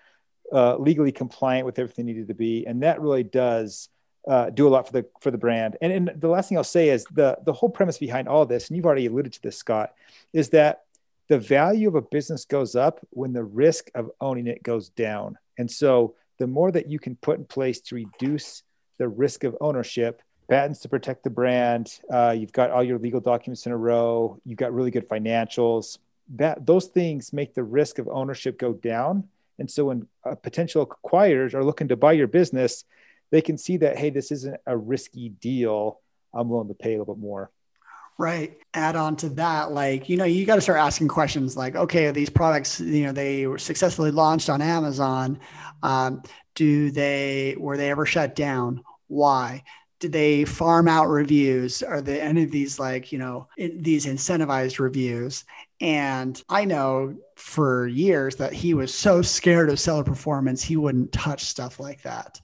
uh, 0.53 0.77
legally 0.77 1.13
compliant 1.13 1.67
with 1.67 1.79
everything 1.79 2.07
needed 2.07 2.29
to 2.29 2.35
be, 2.35 2.67
and 2.67 2.83
that 2.83 3.01
really 3.01 3.23
does 3.23 3.89
uh, 4.29 4.51
do 4.51 4.67
a 4.67 4.71
lot 4.71 4.87
for 4.87 4.93
the 4.93 5.07
for 5.21 5.31
the 5.31 5.39
brand. 5.39 5.77
And, 5.81 5.93
and 5.93 6.21
the 6.21 6.29
last 6.29 6.49
thing 6.49 6.59
I'll 6.59 6.65
say 6.65 6.89
is 6.89 7.05
the 7.13 7.39
the 7.45 7.53
whole 7.53 7.69
premise 7.69 7.99
behind 7.99 8.29
all 8.29 8.47
this, 8.47 8.69
and 8.69 8.77
you've 8.77 8.87
already 8.87 9.07
alluded 9.07 9.33
to 9.35 9.43
this, 9.43 9.59
Scott, 9.59 9.95
is 10.33 10.51
that 10.51 10.83
the 11.29 11.39
value 11.39 11.89
of 11.89 11.95
a 11.95 12.03
business 12.03 12.45
goes 12.45 12.77
up 12.77 13.01
when 13.11 13.33
the 13.33 13.45
risk 13.45 13.91
of 13.95 14.11
owning 14.21 14.47
it 14.47 14.63
goes 14.63 14.91
down. 14.91 15.39
And 15.57 15.71
so 15.71 16.15
the 16.39 16.47
more 16.47 16.71
that 16.73 16.91
you 16.91 16.99
can 16.99 17.17
put 17.17 17.39
in 17.39 17.45
place 17.45 17.81
to 17.83 17.95
reduce 17.95 18.63
the 18.99 19.09
risk 19.09 19.45
of 19.45 19.57
ownership, 19.61 20.21
patents 20.49 20.81
to 20.81 20.89
protect 20.89 21.25
the 21.25 21.31
brand, 21.31 21.99
uh, 22.13 22.35
you've 22.37 22.53
got 22.53 22.71
all 22.71 22.85
your 22.85 22.99
legal 22.99 23.21
documents 23.21 23.65
in 23.65 23.73
a 23.73 23.77
row, 23.77 24.39
you've 24.45 24.59
got 24.59 24.75
really 24.75 24.91
good 24.91 25.09
financials. 25.09 25.99
That 26.37 26.67
those 26.67 26.87
things 26.87 27.33
make 27.33 27.55
the 27.55 27.65
risk 27.65 27.99
of 27.99 28.09
ownership 28.09 28.59
go 28.59 28.75
down 28.75 29.29
and 29.59 29.71
so 29.71 29.87
when 29.87 30.07
uh, 30.25 30.35
potential 30.35 30.87
acquirers 30.87 31.55
are 31.55 31.65
looking 31.65 31.89
to 31.89 31.97
buy 31.97 32.13
your 32.13 32.27
business, 32.27 32.85
they 33.31 33.43
can 33.43 33.59
see 33.59 33.79
that, 33.79 33.97
hey, 33.97 34.11
this 34.11 34.31
isn't 34.31 34.61
a 34.67 34.77
risky 34.77 35.29
deal. 35.29 36.01
I'm 36.33 36.49
willing 36.49 36.69
to 36.69 36.75
pay 36.75 36.95
a 36.95 36.99
little 36.99 37.15
bit 37.15 37.23
more. 37.23 37.51
Right. 38.17 38.57
Add 38.75 38.95
on 38.95 39.17
to 39.17 39.29
that, 39.31 39.73
like, 39.73 40.09
you 40.09 40.17
know, 40.17 40.25
you 40.25 40.47
got 40.47 40.55
to 40.55 40.61
start 40.61 40.79
asking 40.79 41.09
questions 41.09 41.57
like, 41.57 41.75
okay, 41.75 42.13
these 42.13 42.31
products, 42.31 42.79
you 42.79 43.07
know, 43.07 43.13
they 43.13 43.47
were 43.49 43.59
successfully 43.59 44.13
launched 44.13 44.49
on 44.49 44.63
Amazon. 44.63 45.41
Um, 45.83 46.23
do 46.55 46.93
they, 46.93 47.57
were 47.59 47.77
they 47.77 47.91
ever 47.91 48.07
shut 48.07 48.37
down? 48.37 48.85
Why? 49.09 49.65
Did 49.99 50.13
they 50.13 50.45
farm 50.45 50.87
out 50.87 51.07
reviews? 51.07 51.83
Are 51.83 52.01
there 52.01 52.23
any 52.23 52.45
of 52.45 52.53
these 52.53 52.79
like, 52.79 53.11
you 53.11 53.19
know, 53.19 53.49
in, 53.57 53.83
these 53.83 54.07
incentivized 54.07 54.79
reviews? 54.79 55.45
And 55.81 56.41
I 56.49 56.67
know 56.67 57.17
for 57.35 57.89
years 57.89 58.37
that 58.37 58.53
he 58.53 58.75
was 58.75 58.95
so 58.95 59.23
scared 59.23 59.71
of 59.71 59.81
seller 59.81 60.05
performance, 60.05 60.63
he 60.63 60.77
wouldn't 60.77 61.13
touch 61.13 61.45
stuff 61.45 61.81
like 61.81 62.03
that. 62.03 62.41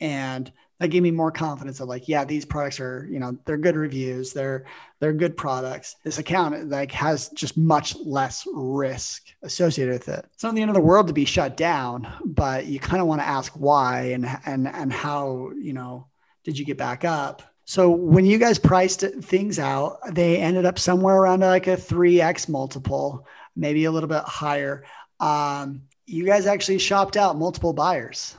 And 0.00 0.52
that 0.78 0.88
gave 0.88 1.02
me 1.02 1.10
more 1.10 1.30
confidence 1.30 1.80
of 1.80 1.88
like, 1.88 2.06
yeah, 2.06 2.24
these 2.24 2.44
products 2.44 2.80
are, 2.80 3.08
you 3.10 3.18
know, 3.18 3.36
they're 3.44 3.56
good 3.56 3.76
reviews, 3.76 4.32
they're 4.32 4.66
they're 5.00 5.12
good 5.12 5.36
products. 5.36 5.96
This 6.04 6.18
account 6.18 6.68
like 6.68 6.92
has 6.92 7.30
just 7.30 7.56
much 7.56 7.96
less 7.96 8.46
risk 8.52 9.28
associated 9.42 9.94
with 9.94 10.08
it. 10.08 10.26
It's 10.34 10.42
not 10.42 10.54
the 10.54 10.60
end 10.60 10.70
of 10.70 10.74
the 10.74 10.80
world 10.80 11.06
to 11.06 11.14
be 11.14 11.24
shut 11.24 11.56
down, 11.56 12.06
but 12.24 12.66
you 12.66 12.78
kind 12.78 13.00
of 13.00 13.08
want 13.08 13.22
to 13.22 13.26
ask 13.26 13.52
why 13.52 14.10
and 14.12 14.26
and 14.44 14.68
and 14.68 14.92
how, 14.92 15.50
you 15.58 15.72
know, 15.72 16.08
did 16.44 16.58
you 16.58 16.64
get 16.64 16.76
back 16.76 17.04
up? 17.04 17.42
So 17.64 17.90
when 17.90 18.26
you 18.26 18.38
guys 18.38 18.58
priced 18.58 19.00
things 19.00 19.58
out, 19.58 19.98
they 20.12 20.36
ended 20.36 20.66
up 20.66 20.78
somewhere 20.78 21.16
around 21.16 21.40
like 21.40 21.66
a 21.66 21.76
3x 21.76 22.48
multiple, 22.48 23.26
maybe 23.56 23.86
a 23.86 23.90
little 23.90 24.08
bit 24.08 24.22
higher. 24.22 24.84
Um, 25.18 25.82
you 26.04 26.24
guys 26.24 26.46
actually 26.46 26.78
shopped 26.78 27.16
out 27.16 27.36
multiple 27.36 27.72
buyers. 27.72 28.36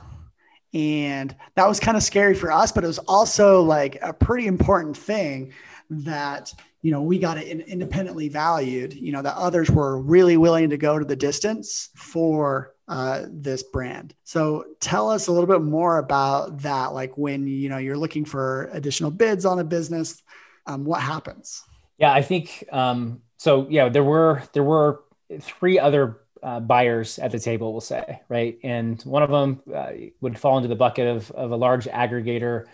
And 0.74 1.34
that 1.54 1.66
was 1.66 1.80
kind 1.80 1.96
of 1.96 2.02
scary 2.02 2.34
for 2.34 2.52
us, 2.52 2.72
but 2.72 2.84
it 2.84 2.88
was 2.88 2.98
also 2.98 3.62
like 3.62 3.98
a 4.02 4.12
pretty 4.12 4.46
important 4.46 4.96
thing 4.96 5.52
that 5.90 6.52
you 6.82 6.90
know 6.90 7.02
we 7.02 7.18
got 7.18 7.38
it 7.38 7.66
independently 7.66 8.28
valued 8.28 8.92
you 8.92 9.10
know 9.10 9.22
that 9.22 9.34
others 9.36 9.70
were 9.70 9.98
really 9.98 10.36
willing 10.36 10.68
to 10.68 10.76
go 10.76 10.98
to 10.98 11.04
the 11.04 11.16
distance 11.16 11.88
for 11.96 12.74
uh, 12.88 13.26
this 13.28 13.62
brand. 13.62 14.14
So 14.24 14.64
tell 14.80 15.10
us 15.10 15.26
a 15.26 15.32
little 15.32 15.46
bit 15.46 15.62
more 15.62 15.98
about 15.98 16.62
that. 16.62 16.94
Like 16.94 17.16
when 17.18 17.46
you 17.46 17.68
know 17.68 17.76
you're 17.78 17.98
looking 17.98 18.24
for 18.24 18.70
additional 18.72 19.10
bids 19.10 19.44
on 19.44 19.58
a 19.58 19.64
business, 19.64 20.22
um, 20.66 20.84
what 20.84 21.02
happens? 21.02 21.62
Yeah, 21.98 22.12
I 22.12 22.22
think 22.22 22.64
um, 22.72 23.20
so. 23.36 23.66
Yeah, 23.68 23.88
there 23.88 24.04
were 24.04 24.42
there 24.54 24.62
were 24.62 25.02
three 25.40 25.78
other 25.78 26.20
uh, 26.42 26.60
buyers 26.60 27.18
at 27.18 27.32
the 27.32 27.38
table, 27.38 27.72
we'll 27.72 27.80
say, 27.80 28.20
right? 28.28 28.58
And 28.62 29.00
one 29.02 29.22
of 29.22 29.30
them 29.30 29.62
uh, 29.74 29.92
would 30.20 30.38
fall 30.38 30.56
into 30.56 30.68
the 30.68 30.76
bucket 30.76 31.06
of 31.06 31.30
of 31.32 31.50
a 31.50 31.56
large 31.56 31.86
aggregator. 31.86 32.66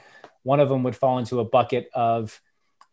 One 0.42 0.60
of 0.60 0.68
them 0.68 0.82
would 0.82 0.96
fall 0.96 1.18
into 1.18 1.40
a 1.40 1.44
bucket 1.44 1.88
of 1.94 2.40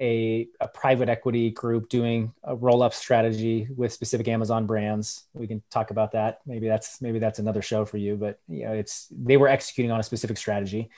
a, 0.02 0.48
a 0.60 0.68
private 0.68 1.10
equity 1.10 1.52
group 1.52 1.88
doing 1.88 2.34
a 2.44 2.56
roll 2.56 2.82
up 2.82 2.94
strategy 2.94 3.68
with 3.76 3.94
specific 3.94 4.28
Amazon 4.28 4.66
brands. 4.66 5.26
We 5.34 5.48
can 5.48 5.62
talk 5.70 5.92
about 5.92 6.14
that. 6.14 6.40
Maybe 6.46 6.68
that's 6.68 7.02
maybe 7.02 7.20
that's 7.20 7.40
another 7.40 7.62
show 7.62 7.86
for 7.86 7.98
you. 7.98 8.16
But 8.16 8.40
you 8.48 8.66
know, 8.66 8.74
it's 8.74 9.08
they 9.12 9.38
were 9.38 9.48
executing 9.48 9.92
on 9.92 10.00
a 10.00 10.04
specific 10.04 10.38
strategy, 10.38 10.90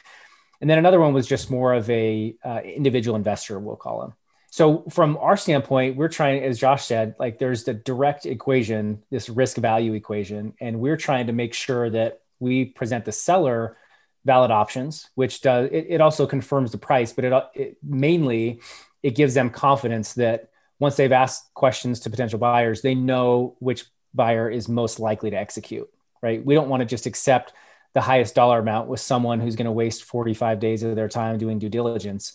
and 0.61 0.69
then 0.69 0.77
another 0.77 0.99
one 0.99 1.13
was 1.13 1.27
just 1.27 1.51
more 1.51 1.73
of 1.73 1.89
a 1.89 2.35
uh, 2.43 2.61
individual 2.63 3.17
investor, 3.17 3.59
we'll 3.59 3.75
call 3.75 4.01
them. 4.01 4.13
So 4.53 4.83
from 4.91 5.17
our 5.17 5.35
standpoint, 5.35 5.95
we're 5.95 6.09
trying, 6.09 6.43
as 6.43 6.59
Josh 6.59 6.85
said, 6.85 7.15
like 7.17 7.39
there's 7.39 7.63
the 7.63 7.73
direct 7.73 8.27
equation, 8.27 9.01
this 9.09 9.27
risk 9.27 9.57
value 9.57 9.93
equation, 9.93 10.53
and 10.61 10.79
we're 10.79 10.95
trying 10.95 11.25
to 11.25 11.33
make 11.33 11.55
sure 11.55 11.89
that 11.89 12.21
we 12.39 12.65
present 12.65 13.03
the 13.03 13.11
seller 13.11 13.77
valid 14.25 14.51
options, 14.51 15.09
which 15.15 15.41
does 15.41 15.69
it, 15.71 15.87
it 15.89 16.01
also 16.01 16.27
confirms 16.27 16.71
the 16.71 16.77
price, 16.77 17.13
but 17.13 17.25
it, 17.25 17.33
it 17.55 17.77
mainly 17.81 18.61
it 19.01 19.15
gives 19.15 19.33
them 19.33 19.49
confidence 19.49 20.13
that 20.13 20.51
once 20.77 20.97
they've 20.97 21.11
asked 21.11 21.51
questions 21.55 22.01
to 22.01 22.11
potential 22.11 22.37
buyers, 22.37 22.83
they 22.83 22.93
know 22.93 23.55
which 23.57 23.85
buyer 24.13 24.51
is 24.51 24.69
most 24.69 24.99
likely 24.99 25.31
to 25.31 25.35
execute, 25.35 25.89
right? 26.21 26.45
We 26.45 26.53
don't 26.53 26.69
want 26.69 26.81
to 26.81 26.85
just 26.85 27.07
accept 27.07 27.53
the 27.95 28.01
highest 28.01 28.35
dollar 28.35 28.59
amount 28.59 28.87
with 28.87 28.99
someone 28.99 29.39
who's 29.39 29.55
going 29.55 29.65
to 29.65 29.71
waste 29.71 30.03
45 30.03 30.59
days 30.59 30.83
of 30.83 30.95
their 30.95 31.09
time 31.09 31.39
doing 31.39 31.57
due 31.57 31.69
diligence. 31.69 32.33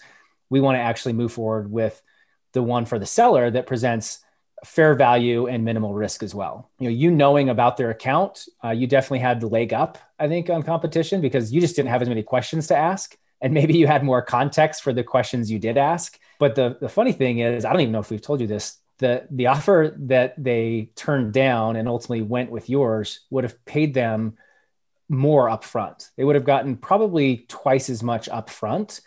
We 0.50 0.60
want 0.60 0.74
to 0.78 0.82
actually 0.82 1.12
move 1.12 1.30
forward 1.30 1.70
with 1.70 2.02
the 2.52 2.62
one 2.62 2.84
for 2.84 2.98
the 2.98 3.06
seller 3.06 3.50
that 3.50 3.66
presents 3.66 4.20
fair 4.64 4.94
value 4.94 5.46
and 5.46 5.64
minimal 5.64 5.94
risk 5.94 6.22
as 6.22 6.34
well. 6.34 6.70
You 6.78 6.88
know, 6.88 6.94
you 6.94 7.10
knowing 7.10 7.48
about 7.48 7.76
their 7.76 7.90
account, 7.90 8.46
uh, 8.64 8.70
you 8.70 8.86
definitely 8.86 9.20
had 9.20 9.40
the 9.40 9.46
leg 9.46 9.72
up, 9.72 9.98
I 10.18 10.26
think, 10.28 10.50
on 10.50 10.62
competition 10.62 11.20
because 11.20 11.52
you 11.52 11.60
just 11.60 11.76
didn't 11.76 11.90
have 11.90 12.02
as 12.02 12.08
many 12.08 12.22
questions 12.22 12.66
to 12.68 12.76
ask 12.76 13.16
and 13.40 13.54
maybe 13.54 13.76
you 13.76 13.86
had 13.86 14.04
more 14.04 14.22
context 14.22 14.82
for 14.82 14.92
the 14.92 15.04
questions 15.04 15.50
you 15.50 15.58
did 15.58 15.76
ask. 15.76 16.18
But 16.38 16.54
the, 16.54 16.76
the 16.80 16.88
funny 16.88 17.12
thing 17.12 17.38
is, 17.38 17.64
I 17.64 17.72
don't 17.72 17.82
even 17.82 17.92
know 17.92 18.00
if 18.00 18.10
we've 18.10 18.22
told 18.22 18.40
you 18.40 18.46
this. 18.46 18.78
The, 18.98 19.26
the 19.30 19.46
offer 19.46 19.94
that 19.96 20.34
they 20.42 20.90
turned 20.96 21.32
down 21.32 21.76
and 21.76 21.88
ultimately 21.88 22.22
went 22.22 22.50
with 22.50 22.68
yours 22.68 23.20
would 23.30 23.44
have 23.44 23.64
paid 23.64 23.94
them 23.94 24.36
more 25.08 25.48
upfront. 25.48 26.10
They 26.16 26.24
would 26.24 26.34
have 26.34 26.44
gotten 26.44 26.76
probably 26.76 27.46
twice 27.48 27.90
as 27.90 28.02
much 28.02 28.28
upfront, 28.28 29.00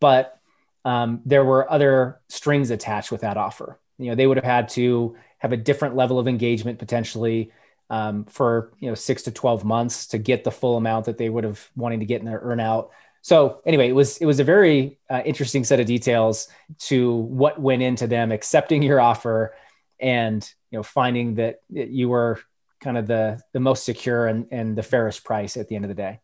but 0.00 0.40
um, 0.84 1.20
there 1.24 1.44
were 1.44 1.70
other 1.70 2.20
strings 2.28 2.70
attached 2.70 3.10
with 3.10 3.22
that 3.22 3.36
offer. 3.36 3.78
You 3.98 4.10
know, 4.10 4.14
they 4.14 4.26
would 4.26 4.36
have 4.36 4.44
had 4.44 4.68
to 4.70 5.16
have 5.38 5.52
a 5.52 5.56
different 5.56 5.96
level 5.96 6.18
of 6.18 6.28
engagement 6.28 6.78
potentially 6.78 7.52
um, 7.90 8.24
for 8.24 8.72
you 8.80 8.88
know 8.88 8.94
six 8.94 9.22
to 9.22 9.30
twelve 9.30 9.64
months 9.64 10.06
to 10.08 10.18
get 10.18 10.44
the 10.44 10.50
full 10.50 10.76
amount 10.76 11.06
that 11.06 11.18
they 11.18 11.28
would 11.28 11.44
have 11.44 11.70
wanting 11.76 12.00
to 12.00 12.06
get 12.06 12.20
in 12.20 12.26
their 12.26 12.40
earnout. 12.40 12.90
So 13.22 13.62
anyway, 13.64 13.88
it 13.88 13.94
was 13.94 14.18
it 14.18 14.26
was 14.26 14.40
a 14.40 14.44
very 14.44 14.98
uh, 15.08 15.22
interesting 15.24 15.64
set 15.64 15.80
of 15.80 15.86
details 15.86 16.48
to 16.80 17.14
what 17.14 17.60
went 17.60 17.82
into 17.82 18.06
them 18.06 18.32
accepting 18.32 18.82
your 18.82 19.00
offer 19.00 19.54
and 20.00 20.48
you 20.70 20.78
know 20.78 20.82
finding 20.82 21.36
that 21.36 21.60
you 21.70 22.08
were 22.08 22.40
kind 22.80 22.98
of 22.98 23.06
the 23.06 23.40
the 23.52 23.60
most 23.60 23.84
secure 23.84 24.26
and, 24.26 24.46
and 24.50 24.76
the 24.76 24.82
fairest 24.82 25.24
price 25.24 25.56
at 25.56 25.68
the 25.68 25.76
end 25.76 25.84
of 25.84 25.88
the 25.88 25.94
day. 25.94 26.20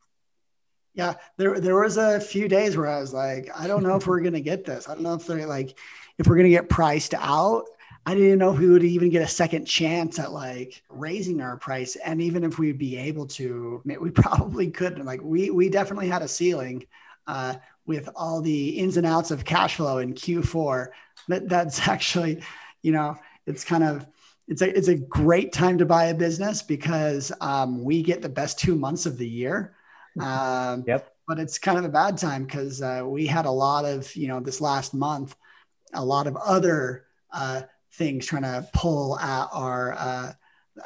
Yeah, 0.94 1.14
there 1.36 1.60
there 1.60 1.80
was 1.80 1.96
a 1.96 2.20
few 2.20 2.48
days 2.48 2.76
where 2.76 2.88
I 2.88 3.00
was 3.00 3.12
like, 3.12 3.50
I 3.56 3.66
don't 3.66 3.82
know 3.82 3.96
if 3.96 4.06
we're 4.06 4.20
gonna 4.20 4.40
get 4.40 4.64
this. 4.64 4.88
I 4.88 4.94
don't 4.94 5.02
know 5.02 5.14
if 5.14 5.26
they're 5.26 5.46
like 5.46 5.78
if 6.18 6.26
we're 6.26 6.36
gonna 6.36 6.48
get 6.48 6.68
priced 6.68 7.14
out. 7.14 7.64
I 8.06 8.14
didn't 8.14 8.38
know 8.38 8.52
if 8.52 8.58
we 8.58 8.68
would 8.68 8.82
even 8.82 9.10
get 9.10 9.22
a 9.22 9.28
second 9.28 9.66
chance 9.66 10.18
at 10.18 10.32
like 10.32 10.82
raising 10.88 11.40
our 11.40 11.56
price. 11.56 11.96
And 11.96 12.20
even 12.20 12.44
if 12.44 12.58
we'd 12.58 12.78
be 12.78 12.96
able 12.96 13.26
to, 13.26 13.82
we 13.84 14.10
probably 14.10 14.70
couldn't. 14.70 15.04
Like 15.04 15.20
we 15.22 15.50
we 15.50 15.68
definitely 15.68 16.08
had 16.08 16.22
a 16.22 16.28
ceiling 16.28 16.86
uh, 17.26 17.54
with 17.86 18.08
all 18.16 18.40
the 18.40 18.70
ins 18.70 18.96
and 18.96 19.06
outs 19.06 19.30
of 19.30 19.44
cash 19.44 19.76
flow 19.76 19.98
in 19.98 20.14
Q4. 20.14 20.88
That 21.28 21.48
that's 21.48 21.88
actually, 21.88 22.42
you 22.82 22.92
know, 22.92 23.16
it's 23.46 23.64
kind 23.64 23.84
of 23.84 24.06
it's 24.48 24.62
a 24.62 24.76
it's 24.76 24.88
a 24.88 24.96
great 24.96 25.52
time 25.52 25.78
to 25.78 25.86
buy 25.86 26.06
a 26.06 26.14
business 26.14 26.62
because 26.62 27.30
um, 27.40 27.84
we 27.84 28.02
get 28.02 28.22
the 28.22 28.28
best 28.28 28.58
two 28.58 28.74
months 28.74 29.06
of 29.06 29.18
the 29.18 29.28
year. 29.28 29.74
Um, 30.18 30.84
yep. 30.86 31.12
But 31.26 31.38
it's 31.38 31.58
kind 31.58 31.78
of 31.78 31.84
a 31.84 31.88
bad 31.88 32.18
time 32.18 32.44
because 32.44 32.82
uh, 32.82 33.02
we 33.06 33.26
had 33.26 33.46
a 33.46 33.50
lot 33.50 33.84
of 33.84 34.14
you 34.16 34.26
know 34.28 34.40
this 34.40 34.60
last 34.60 34.94
month, 34.94 35.36
a 35.94 36.04
lot 36.04 36.26
of 36.26 36.36
other 36.36 37.04
uh, 37.32 37.62
things 37.92 38.26
trying 38.26 38.42
to 38.42 38.66
pull 38.72 39.18
at 39.18 39.48
our 39.52 39.92
uh, 39.92 40.32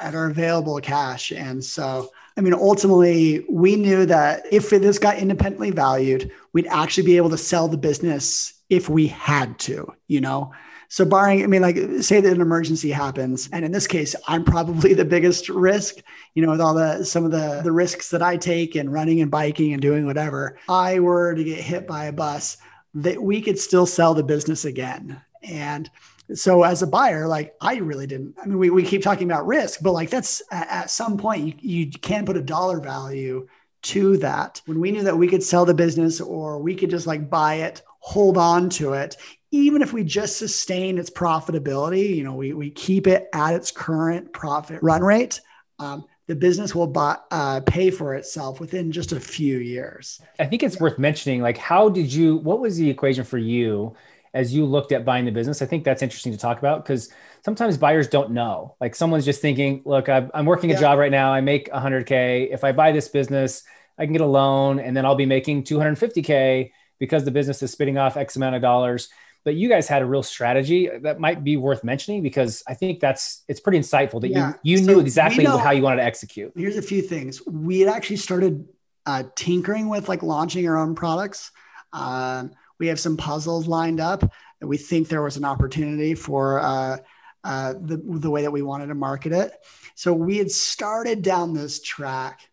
at 0.01 0.15
our 0.15 0.27
available 0.27 0.79
cash, 0.81 1.33
and 1.33 1.65
so 1.65 2.11
I 2.37 2.43
mean 2.43 2.53
ultimately 2.53 3.47
we 3.49 3.77
knew 3.77 4.05
that 4.07 4.45
if 4.51 4.69
this 4.69 4.99
got 4.99 5.17
independently 5.17 5.71
valued, 5.71 6.31
we'd 6.53 6.67
actually 6.67 7.07
be 7.07 7.17
able 7.17 7.31
to 7.31 7.39
sell 7.39 7.69
the 7.69 7.79
business 7.79 8.53
if 8.69 8.89
we 8.89 9.07
had 9.07 9.59
to, 9.61 9.93
you 10.09 10.21
know. 10.21 10.53
So 10.95 11.05
barring, 11.05 11.43
I 11.43 11.49
mean, 11.49 11.61
like 11.61 11.77
say 12.03 12.21
that 12.21 12.33
an 12.33 12.41
emergency 12.41 12.89
happens, 12.89 13.49
and 13.53 13.65
in 13.65 13.73
this 13.73 13.89
case, 13.89 14.15
I'm 14.29 14.45
probably 14.45 14.95
the 14.95 15.05
biggest 15.05 15.49
risk, 15.49 15.97
you 16.35 16.47
know, 16.47 16.53
with 16.53 16.61
all 16.61 16.73
the 16.73 17.03
some 17.03 17.25
of 17.25 17.33
the 17.33 17.63
the 17.65 17.73
risks 17.73 18.11
that 18.11 18.23
I 18.23 18.37
take 18.37 18.77
in 18.77 18.89
running 18.89 19.21
and 19.21 19.29
biking 19.29 19.73
and 19.73 19.83
doing 19.83 20.07
whatever. 20.07 20.57
I 20.69 21.01
were 21.01 21.35
to 21.35 21.43
get 21.43 21.59
hit 21.59 21.89
by 21.89 22.05
a 22.05 22.13
bus, 22.13 22.59
that 22.95 23.21
we 23.21 23.41
could 23.41 23.59
still 23.59 23.87
sell 23.87 24.15
the 24.15 24.23
business 24.23 24.65
again. 24.65 25.21
And 25.43 25.91
so 26.33 26.63
as 26.63 26.81
a 26.81 26.87
buyer, 26.87 27.27
like 27.27 27.57
I 27.61 27.79
really 27.79 28.07
didn't. 28.07 28.37
I 28.41 28.47
mean, 28.47 28.59
we, 28.59 28.71
we 28.71 28.85
keep 28.85 29.03
talking 29.03 29.29
about 29.29 29.49
risk, 29.49 29.81
but 29.83 29.95
like 29.95 30.11
that's 30.11 30.43
at, 30.53 30.91
some 30.91 31.19
point 31.19 31.61
you, 31.61 31.87
you 31.87 31.91
can 31.91 32.25
put 32.25 32.37
a 32.37 32.41
dollar 32.41 32.79
value 32.79 33.49
to 33.83 34.17
that. 34.19 34.63
When 34.67 34.79
we 34.79 34.93
knew 34.93 35.03
that 35.03 35.19
we 35.19 35.27
could 35.27 35.43
sell 35.43 35.65
the 35.65 35.75
business 35.75 36.21
or 36.21 36.61
we 36.61 36.77
could 36.77 36.91
just 36.91 37.09
like 37.09 37.29
buy 37.29 37.57
it, 37.57 37.83
hold 37.99 38.39
on 38.39 38.69
to 38.69 38.93
it, 38.93 39.17
even 39.55 39.83
if 39.83 39.93
we 39.93 40.03
just 40.03 40.37
sustain 40.37 40.99
its 40.99 41.11
profitability, 41.11 42.17
you 42.17 42.25
know, 42.25 42.35
we, 42.35 42.53
we 42.53 42.71
keep 42.71 43.07
it 43.07 43.29
at 43.33 43.55
its 43.55 43.71
current 43.71 44.33
profit 44.33 44.83
run 44.83 45.03
rate, 45.03 45.41
um, 45.79 46.05
the 46.27 46.35
business 46.35 46.75
will 46.75 46.89
buy, 46.89 47.17
uh, 47.31 47.61
pay 47.61 47.91
for 47.91 48.15
itself 48.15 48.59
within 48.59 48.91
just 48.91 49.13
a 49.13 49.21
few 49.21 49.59
years. 49.59 50.21
I 50.41 50.47
think 50.47 50.65
it's 50.65 50.81
worth 50.81 50.99
mentioning, 50.99 51.41
like, 51.41 51.57
how 51.57 51.89
did 51.89 52.13
you, 52.13 52.39
what 52.39 52.59
was 52.59 52.77
the 52.77 52.91
equation 52.91 53.23
for 53.23 53.39
you 53.39 53.95
as 54.33 54.53
you 54.53 54.65
looked 54.65 54.91
at 54.91 55.05
buying 55.05 55.25
the 55.25 55.31
business? 55.31 55.63
I 55.63 55.67
think 55.67 55.85
that's 55.85 56.03
interesting 56.03 56.33
to 56.33 56.39
talk 56.39 56.59
about 56.59 56.83
because 56.83 57.11
sometimes 57.45 57.79
buyers 57.79 58.09
don't 58.09 58.33
know. 58.33 58.75
Like, 58.81 58.97
someone's 58.97 59.25
just 59.25 59.41
thinking, 59.41 59.83
look, 59.85 60.09
I'm, 60.09 60.33
I'm 60.35 60.47
working 60.47 60.71
a 60.71 60.75
yeah. 60.75 60.81
job 60.81 60.99
right 60.99 61.13
now. 61.13 61.33
I 61.33 61.41
make 61.41 61.71
100K. 61.71 62.53
If 62.53 62.65
I 62.65 62.73
buy 62.73 62.91
this 62.91 63.07
business, 63.07 63.63
I 63.99 64.05
can 64.05 64.13
get 64.15 64.23
a 64.23 64.27
loan 64.27 64.81
and 64.81 64.97
then 64.97 65.07
I'll 65.07 65.15
be 65.15 65.27
making 65.27 65.63
250K 65.63 66.73
because 66.99 67.25
the 67.25 67.31
business 67.31 67.63
is 67.63 67.71
spitting 67.71 67.99
off 67.99 68.17
X 68.17 68.35
amount 68.35 68.57
of 68.57 68.63
dollars 68.63 69.11
but 69.45 69.55
you 69.55 69.69
guys 69.69 69.87
had 69.87 70.01
a 70.01 70.07
real 70.07 70.23
strategy 70.23 70.91
that 71.03 71.21
might 71.21 71.45
be 71.45 71.57
worth 71.57 71.85
mentioning 71.85 72.23
because 72.23 72.63
I 72.67 72.75
think 72.75 72.99
that's 72.99 73.45
it's 73.47 73.61
pretty 73.61 73.79
insightful 73.79 74.21
that 74.23 74.29
yeah. 74.29 74.55
you 74.63 74.79
you 74.79 74.85
so 74.85 74.93
knew 74.93 75.01
exactly 75.01 75.45
know, 75.45 75.59
how 75.59 75.71
you 75.71 75.83
wanted 75.83 75.99
to 75.99 76.05
execute. 76.05 76.53
Here's 76.57 76.79
a 76.79 76.83
few 76.83 77.03
things. 77.03 77.47
We 77.47 77.81
had 77.81 77.95
actually 77.95 78.17
started 78.17 78.67
uh, 79.07 79.25
tinkering 79.37 79.89
with 79.89 80.09
like 80.09 80.23
launching 80.23 80.67
our 80.67 80.79
own 80.79 80.95
products. 80.95 81.53
Um, 81.93 82.53
we 82.79 82.89
have 82.89 82.99
some 82.99 83.17
puzzles 83.17 83.69
lined 83.69 84.01
up 84.01 84.21
that 84.21 84.67
we 84.67 84.79
think 84.79 85.09
there 85.09 85.23
was 85.23 85.37
an 85.37 85.45
opportunity 85.45 86.15
for 86.15 86.61
uh, 86.61 86.97
uh, 87.45 87.75
the 87.79 88.01
the 88.03 88.31
way 88.31 88.43
that 88.43 88.51
we 88.51 88.63
wanted 88.63 88.87
to 88.87 88.95
market 88.95 89.33
it. 89.33 89.53
So 89.95 90.15
we 90.15 90.39
had 90.39 90.51
started 90.51 91.23
down 91.23 91.53
this 91.53 91.81
track. 91.83 92.49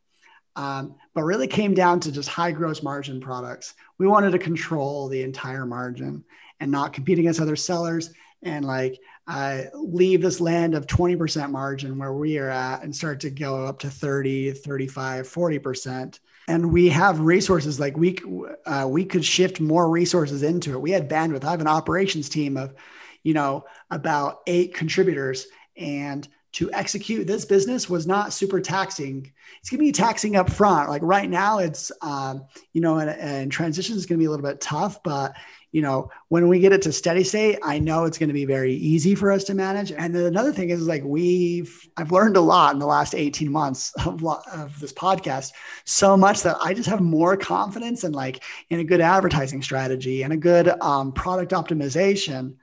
Um, 0.53 0.95
but 1.13 1.23
really 1.23 1.47
came 1.47 1.73
down 1.73 2.01
to 2.01 2.11
just 2.11 2.27
high 2.27 2.51
gross 2.51 2.83
margin 2.83 3.21
products. 3.21 3.73
We 3.97 4.05
wanted 4.05 4.31
to 4.31 4.37
control 4.37 5.07
the 5.07 5.23
entire 5.23 5.65
margin 5.65 6.25
and 6.61 6.71
not 6.71 6.93
compete 6.93 7.19
against 7.19 7.41
other 7.41 7.57
sellers. 7.57 8.13
And 8.41 8.63
like 8.63 8.97
leave 9.73 10.21
this 10.21 10.39
land 10.39 10.73
of 10.73 10.87
20% 10.87 11.51
margin 11.51 11.97
where 11.97 12.13
we 12.13 12.37
are 12.37 12.49
at 12.49 12.83
and 12.83 12.95
start 12.95 13.19
to 13.21 13.29
go 13.29 13.65
up 13.65 13.79
to 13.79 13.89
30 13.89 14.51
35 14.53 15.27
40% 15.27 16.19
and 16.47 16.71
we 16.71 16.89
have 16.89 17.19
resources 17.19 17.79
like 17.79 17.95
we 17.95 18.17
uh, 18.65 18.87
we 18.89 19.05
could 19.05 19.23
shift 19.23 19.61
more 19.61 19.89
resources 19.89 20.43
into 20.43 20.71
it. 20.71 20.81
We 20.81 20.91
had 20.91 21.09
bandwidth. 21.09 21.43
I 21.43 21.51
have 21.51 21.61
an 21.61 21.67
operations 21.67 22.29
team 22.29 22.57
of 22.57 22.73
you 23.23 23.33
know 23.33 23.65
about 23.89 24.41
eight 24.47 24.73
contributors. 24.73 25.47
And 25.77 26.27
to 26.53 26.69
execute 26.73 27.27
this 27.27 27.45
business 27.45 27.89
was 27.89 28.05
not 28.05 28.33
super 28.33 28.59
taxing. 28.59 29.31
It's 29.59 29.69
going 29.69 29.79
to 29.79 29.85
be 29.85 29.93
taxing 29.93 30.35
up 30.35 30.49
front. 30.49 30.89
Like 30.89 31.01
right 31.01 31.29
now, 31.29 31.59
it's 31.59 31.91
um, 32.01 32.45
you 32.73 32.81
know, 32.81 32.97
and, 32.97 33.09
and 33.09 33.51
transition 33.51 33.95
is 33.95 34.05
going 34.05 34.19
to 34.19 34.21
be 34.21 34.25
a 34.25 34.29
little 34.29 34.45
bit 34.45 34.59
tough, 34.59 35.01
but 35.03 35.33
you 35.71 35.81
know, 35.81 36.09
when 36.27 36.49
we 36.49 36.59
get 36.59 36.73
it 36.73 36.81
to 36.81 36.91
steady 36.91 37.23
state, 37.23 37.57
I 37.63 37.79
know 37.79 38.03
it's 38.03 38.17
going 38.17 38.29
to 38.29 38.33
be 38.33 38.45
very 38.45 38.73
easy 38.73 39.15
for 39.15 39.31
us 39.31 39.45
to 39.45 39.53
manage. 39.53 39.91
And 39.91 40.13
then 40.13 40.25
another 40.25 40.51
thing 40.51 40.69
is 40.69 40.85
like 40.85 41.03
we've, 41.03 41.87
I've 41.95 42.11
learned 42.11 42.35
a 42.35 42.41
lot 42.41 42.73
in 42.73 42.79
the 42.79 42.85
last 42.85 43.15
18 43.15 43.49
months 43.49 43.93
of, 44.05 44.23
of 44.25 44.79
this 44.79 44.91
podcast, 44.91 45.51
so 45.85 46.17
much 46.17 46.41
that 46.43 46.57
I 46.61 46.73
just 46.73 46.89
have 46.89 46.99
more 46.99 47.37
confidence 47.37 48.03
in 48.03 48.11
like 48.11 48.43
in 48.69 48.79
a 48.79 48.83
good 48.83 49.01
advertising 49.01 49.61
strategy 49.61 50.23
and 50.23 50.33
a 50.33 50.37
good 50.37 50.67
um, 50.81 51.13
product 51.13 51.53
optimization. 51.53 52.55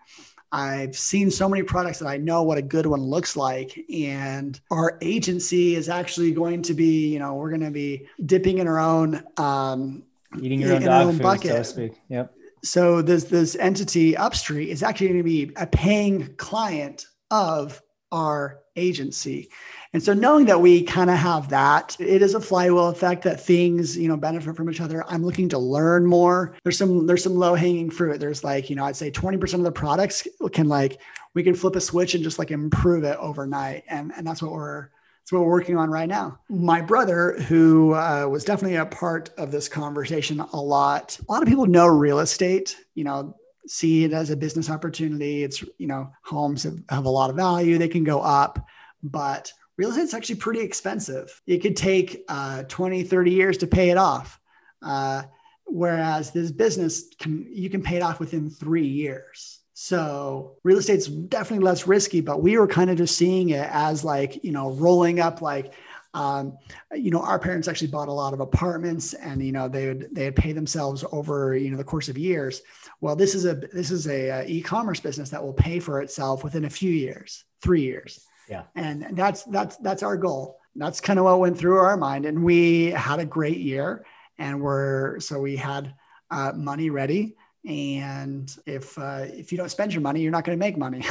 I've 0.51 0.97
seen 0.97 1.31
so 1.31 1.49
many 1.49 1.63
products 1.63 1.99
that 1.99 2.09
I 2.09 2.17
know 2.17 2.43
what 2.43 2.57
a 2.57 2.63
good 2.63 2.87
one 2.87 3.03
looks 3.03 3.37
like. 3.37 3.85
And 3.93 4.59
our 4.71 4.99
agency 5.03 5.75
is 5.77 5.91
actually 5.91 6.33
going 6.33 6.63
to 6.63 6.75
be, 6.75 7.09
you 7.09 7.19
know, 7.19 7.35
we're 7.35 7.51
going 7.51 7.65
to 7.65 7.71
be 7.71 8.07
dipping 8.25 8.59
in 8.59 8.67
our 8.67 8.79
own 8.79 9.23
um, 9.37 10.05
eating 10.41 10.61
your 10.61 10.75
own 10.75 10.83
dog 10.83 11.07
own 11.07 11.13
food, 11.15 11.23
bucket. 11.23 11.51
so 11.51 11.59
to 11.59 11.65
speak. 11.65 11.93
Yep 12.09 12.35
so 12.63 13.03
this 13.03 13.25
this 13.25 13.57
entity 13.57 14.17
upstreet 14.17 14.69
is 14.69 14.83
actually 14.83 15.09
going 15.09 15.19
to 15.19 15.25
be 15.25 15.53
a 15.57 15.67
paying 15.67 16.35
client 16.37 17.07
of 17.31 17.83
our 18.13 18.61
agency. 18.77 19.51
And 19.93 20.03
so 20.03 20.13
knowing 20.13 20.47
that 20.47 20.61
we 20.61 20.83
kind 20.83 21.11
of 21.11 21.17
have 21.17 21.49
that 21.49 21.97
it 21.99 22.23
is 22.23 22.35
a 22.35 22.41
flywheel 22.41 22.89
effect 22.89 23.25
that 23.25 23.41
things 23.41 23.97
you 23.97 24.09
know 24.09 24.17
benefit 24.17 24.57
from 24.57 24.71
each 24.71 24.81
other. 24.81 25.05
I'm 25.09 25.25
looking 25.25 25.49
to 25.51 25.59
learn 25.59 26.07
more. 26.07 26.55
There's 26.63 26.79
some 26.79 27.07
there's 27.07 27.23
some 27.23 27.35
low 27.35 27.55
hanging 27.55 27.91
fruit. 27.91 28.21
There's 28.21 28.45
like 28.45 28.71
you 28.71 28.77
know 28.77 28.85
i'd 28.85 28.97
say 28.97 29.11
20% 29.11 29.55
of 29.55 29.63
the 29.63 29.73
products 29.73 30.27
can 30.53 30.69
like 30.69 31.01
we 31.35 31.43
can 31.43 31.55
flip 31.55 31.77
a 31.77 31.81
switch 31.81 32.15
and 32.15 32.25
just 32.25 32.39
like 32.39 32.51
improve 32.51 33.05
it 33.05 33.17
overnight. 33.19 33.85
And 33.89 34.13
and 34.17 34.27
that's 34.27 34.43
what 34.43 34.53
we're 34.53 34.89
it's 35.29 35.33
what 35.35 35.43
we're 35.43 35.51
working 35.51 35.77
on 35.77 35.91
right 35.91 36.09
now. 36.09 36.39
My 36.49 36.81
brother, 36.81 37.39
who 37.49 37.93
uh, 37.93 38.27
was 38.31 38.47
definitely 38.47 38.79
a 38.79 38.87
part 38.87 39.29
of 39.37 39.51
this 39.51 39.69
conversation 39.69 40.41
a 40.41 40.57
lot, 40.57 41.21
a 41.29 41.31
lot 41.31 41.43
of 41.43 41.49
people 41.49 41.67
know 41.67 41.87
real 41.87 42.21
estate, 42.21 42.79
you 42.95 43.05
know, 43.05 43.37
see 43.67 44.05
it 44.05 44.15
as 44.15 44.31
a 44.31 44.37
business 44.39 44.71
opportunity. 44.71 45.45
It's, 45.45 45.63
you 45.77 45.87
know, 45.87 46.11
homes 46.25 46.63
have, 46.63 46.79
have 46.89 47.05
a 47.05 47.11
lot 47.11 47.29
of 47.29 47.37
value, 47.37 47.77
they 47.77 47.89
can 47.89 48.05
go 48.05 48.23
up, 48.23 48.59
but 49.03 49.53
real 49.77 49.91
estate 49.91 50.05
is 50.05 50.15
actually 50.15 50.37
pretty 50.37 50.61
expensive. 50.61 51.43
It 51.47 51.59
could 51.59 51.77
take 51.77 52.25
uh, 52.31 52.63
20, 52.63 53.03
30 53.03 53.31
years 53.31 53.59
to 53.59 53.67
pay 53.67 53.91
it 53.91 53.99
off. 53.99 54.41
Uh, 54.81 55.25
whereas 55.67 56.31
this 56.31 56.51
business 56.51 57.15
can, 57.19 57.47
you 57.53 57.69
can 57.69 57.83
pay 57.83 57.97
it 57.97 58.03
off 58.03 58.19
within 58.19 58.49
three 58.49 58.87
years. 58.87 59.58
So 59.81 60.57
real 60.65 60.79
estate's 60.79 61.07
definitely 61.07 61.65
less 61.65 61.87
risky, 61.87 62.21
but 62.21 62.43
we 62.43 62.59
were 62.59 62.67
kind 62.67 62.91
of 62.91 62.99
just 62.99 63.17
seeing 63.17 63.51
it 63.51 63.69
as 63.71 64.03
like, 64.03 64.43
you 64.43 64.51
know, 64.51 64.73
rolling 64.73 65.21
up 65.21 65.41
like, 65.41 65.73
um, 66.15 66.59
you 66.93 67.13
know, 67.13 67.21
our 67.21 67.39
parents 67.39 67.69
actually 67.69 67.87
bought 67.87 68.09
a 68.09 68.13
lot 68.13 68.33
of 68.35 68.41
apartments 68.41 69.15
and, 69.15 69.41
you 69.41 69.53
know, 69.53 69.69
they 69.69 69.87
would, 69.87 70.09
they 70.11 70.25
would 70.25 70.35
pay 70.35 70.51
themselves 70.51 71.05
over, 71.13 71.57
you 71.57 71.71
know, 71.71 71.77
the 71.77 71.85
course 71.85 72.09
of 72.09 72.19
years. 72.19 72.61
Well, 73.01 73.15
this 73.15 73.37
is 73.37 73.45
a, 73.45 73.55
this 73.55 73.93
is 73.93 74.09
a, 74.09 74.29
a 74.31 74.47
e-commerce 74.47 74.99
business 74.99 75.31
that 75.31 75.45
will 75.45 75.53
pay 75.53 75.79
for 75.79 76.03
itself 76.03 76.43
within 76.43 76.65
a 76.65 76.71
few 76.71 76.91
years, 76.91 77.45
three 77.63 77.83
years. 77.83 78.27
Yeah. 78.49 78.65
And 78.75 79.07
that's, 79.13 79.45
that's, 79.45 79.77
that's 79.77 80.03
our 80.03 80.17
goal. 80.17 80.59
That's 80.75 81.01
kind 81.01 81.21
of 81.21 81.25
what 81.25 81.39
went 81.39 81.57
through 81.57 81.77
our 81.77 81.97
mind. 81.97 82.27
And 82.27 82.43
we 82.43 82.87
had 82.87 83.21
a 83.21 83.25
great 83.25 83.59
year 83.59 84.05
and 84.39 84.61
we're, 84.61 85.21
so 85.21 85.39
we 85.39 85.55
had 85.55 85.95
uh, 86.33 86.51
money 86.57 86.91
ready 86.91 87.37
and 87.65 88.55
if 88.67 88.99
uh, 88.99 89.27
if 89.27 89.53
you 89.53 89.59
don't 89.59 89.71
spend 89.71 89.93
your 89.93 90.03
money, 90.03 90.21
you're 90.21 90.33
not 90.33 90.45
going 90.45 90.59
to 90.59 90.65
make 90.65 90.77
money. 90.77 91.05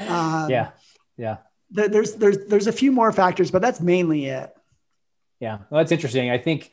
um, 0.00 0.50
yeah, 0.50 0.70
yeah. 1.16 1.38
there's 1.70 2.14
there's 2.14 2.38
there's 2.46 2.66
a 2.66 2.72
few 2.72 2.92
more 2.92 3.12
factors, 3.12 3.50
but 3.50 3.62
that's 3.62 3.80
mainly 3.80 4.26
it. 4.26 4.54
Yeah, 5.40 5.58
well, 5.70 5.78
that's 5.78 5.92
interesting. 5.92 6.30
I 6.30 6.38
think 6.38 6.70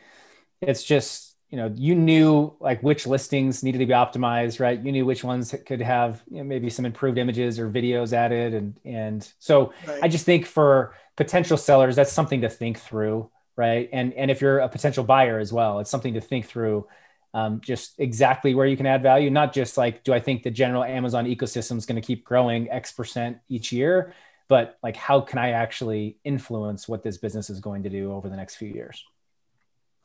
it's 0.61 0.83
just 0.83 1.35
you 1.49 1.57
know 1.57 1.71
you 1.75 1.95
knew 1.95 2.55
like 2.59 2.81
which 2.81 3.05
listings 3.05 3.63
needed 3.63 3.79
to 3.79 3.85
be 3.85 3.93
optimized, 3.93 4.59
right? 4.59 4.79
You 4.79 4.91
knew 4.91 5.05
which 5.05 5.23
ones 5.23 5.53
could 5.65 5.81
have 5.81 6.21
you 6.29 6.37
know, 6.37 6.43
maybe 6.43 6.69
some 6.69 6.85
improved 6.85 7.17
images 7.17 7.59
or 7.59 7.69
videos 7.69 8.13
added, 8.13 8.53
and 8.53 8.79
and 8.83 9.33
so 9.39 9.73
right. 9.87 9.99
I 10.03 10.07
just 10.07 10.25
think 10.25 10.45
for 10.45 10.95
potential 11.15 11.57
sellers, 11.57 11.95
that's 11.95 12.11
something 12.11 12.41
to 12.41 12.49
think 12.49 12.79
through, 12.79 13.29
right? 13.55 13.89
And 13.93 14.13
and 14.13 14.31
if 14.31 14.41
you're 14.41 14.59
a 14.59 14.69
potential 14.69 15.03
buyer 15.03 15.39
as 15.39 15.53
well, 15.53 15.79
it's 15.79 15.91
something 15.91 16.15
to 16.15 16.21
think 16.21 16.47
through 16.47 16.87
um, 17.33 17.61
just 17.61 17.99
exactly 17.99 18.53
where 18.53 18.67
you 18.67 18.77
can 18.77 18.85
add 18.85 19.01
value, 19.01 19.29
not 19.29 19.53
just 19.53 19.77
like, 19.77 20.03
do 20.03 20.13
I 20.13 20.19
think 20.19 20.43
the 20.43 20.51
general 20.51 20.83
Amazon 20.83 21.25
ecosystem 21.25 21.77
is 21.77 21.85
going 21.85 21.99
to 22.01 22.05
keep 22.05 22.23
growing 22.23 22.69
X 22.69 22.91
percent 22.91 23.37
each 23.49 23.71
year, 23.71 24.13
but 24.49 24.77
like, 24.83 24.95
how 24.95 25.21
can 25.21 25.39
I 25.39 25.51
actually 25.51 26.17
influence 26.23 26.87
what 26.87 27.01
this 27.01 27.17
business 27.17 27.49
is 27.49 27.59
going 27.59 27.83
to 27.83 27.89
do 27.89 28.11
over 28.13 28.29
the 28.29 28.35
next 28.35 28.55
few 28.55 28.69
years? 28.69 29.03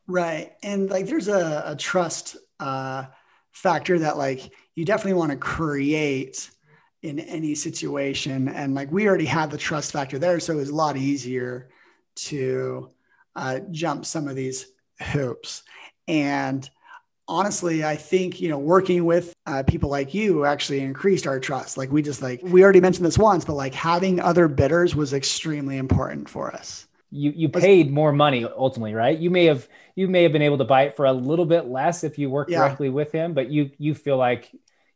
Right. 0.07 0.53
And 0.63 0.89
like, 0.89 1.07
there's 1.07 1.29
a, 1.29 1.65
a 1.67 1.77
trust 1.77 2.37
uh, 2.61 3.05
factor 3.53 3.99
that 3.99 4.17
like 4.17 4.51
you 4.75 4.85
definitely 4.85 5.19
want 5.19 5.33
to 5.33 5.37
create 5.37 6.51
in 7.03 7.19
any 7.19 7.55
situation. 7.55 8.49
And 8.49 8.75
like, 8.75 8.91
we 8.91 9.07
already 9.07 9.27
had 9.27 9.51
the 9.51 9.59
trust 9.59 9.93
factor 9.93 10.19
there. 10.19 10.41
So 10.41 10.55
it 10.55 10.57
was 10.57 10.71
a 10.71 10.75
lot 10.75 10.97
easier 10.97 11.69
to 12.17 12.91
uh, 13.37 13.61
jump 13.71 14.07
some 14.07 14.29
of 14.29 14.35
these 14.35 14.73
hoops. 15.13 15.63
And 16.09 16.69
honestly, 17.29 17.85
I 17.85 17.95
think, 17.95 18.41
you 18.41 18.49
know, 18.49 18.59
working 18.59 19.05
with 19.05 19.33
uh, 19.47 19.63
people 19.63 19.91
like 19.91 20.15
you 20.15 20.47
actually 20.47 20.81
increased 20.81 21.27
our 21.27 21.39
trust. 21.39 21.77
Like 21.77 21.93
we 21.93 22.03
just 22.03 22.23
like, 22.23 22.41
we 22.43 22.65
already 22.65 22.81
mentioned 22.81 23.07
this 23.07 23.19
once, 23.19 23.45
but 23.45 23.55
like 23.55 23.75
having 23.75 24.19
other 24.19 24.49
bidders 24.49 24.97
was 24.97 25.13
extremely 25.13 25.77
important 25.77 26.29
for 26.29 26.53
us. 26.53 26.87
You, 27.11 27.33
you 27.35 27.49
paid 27.49 27.91
more 27.91 28.13
money 28.13 28.45
ultimately, 28.45 28.95
right? 28.95 29.19
You 29.19 29.31
may 29.31 29.47
have, 29.47 29.69
you 29.95 30.09
may 30.09 30.23
have 30.25 30.33
been 30.33 30.43
able 30.43 30.59
to 30.59 30.65
buy 30.65 30.83
it 30.83 30.97
for 30.97 31.07
a 31.07 31.13
little 31.13 31.47
bit 31.47 31.67
less 31.67 32.05
if 32.05 32.19
you 32.19 32.31
work 32.31 32.49
directly 32.49 32.91
with 32.91 33.13
him, 33.13 33.35
but 33.35 33.51
you, 33.51 33.71
you 33.79 33.95
feel 33.95 34.17
like 34.17 34.51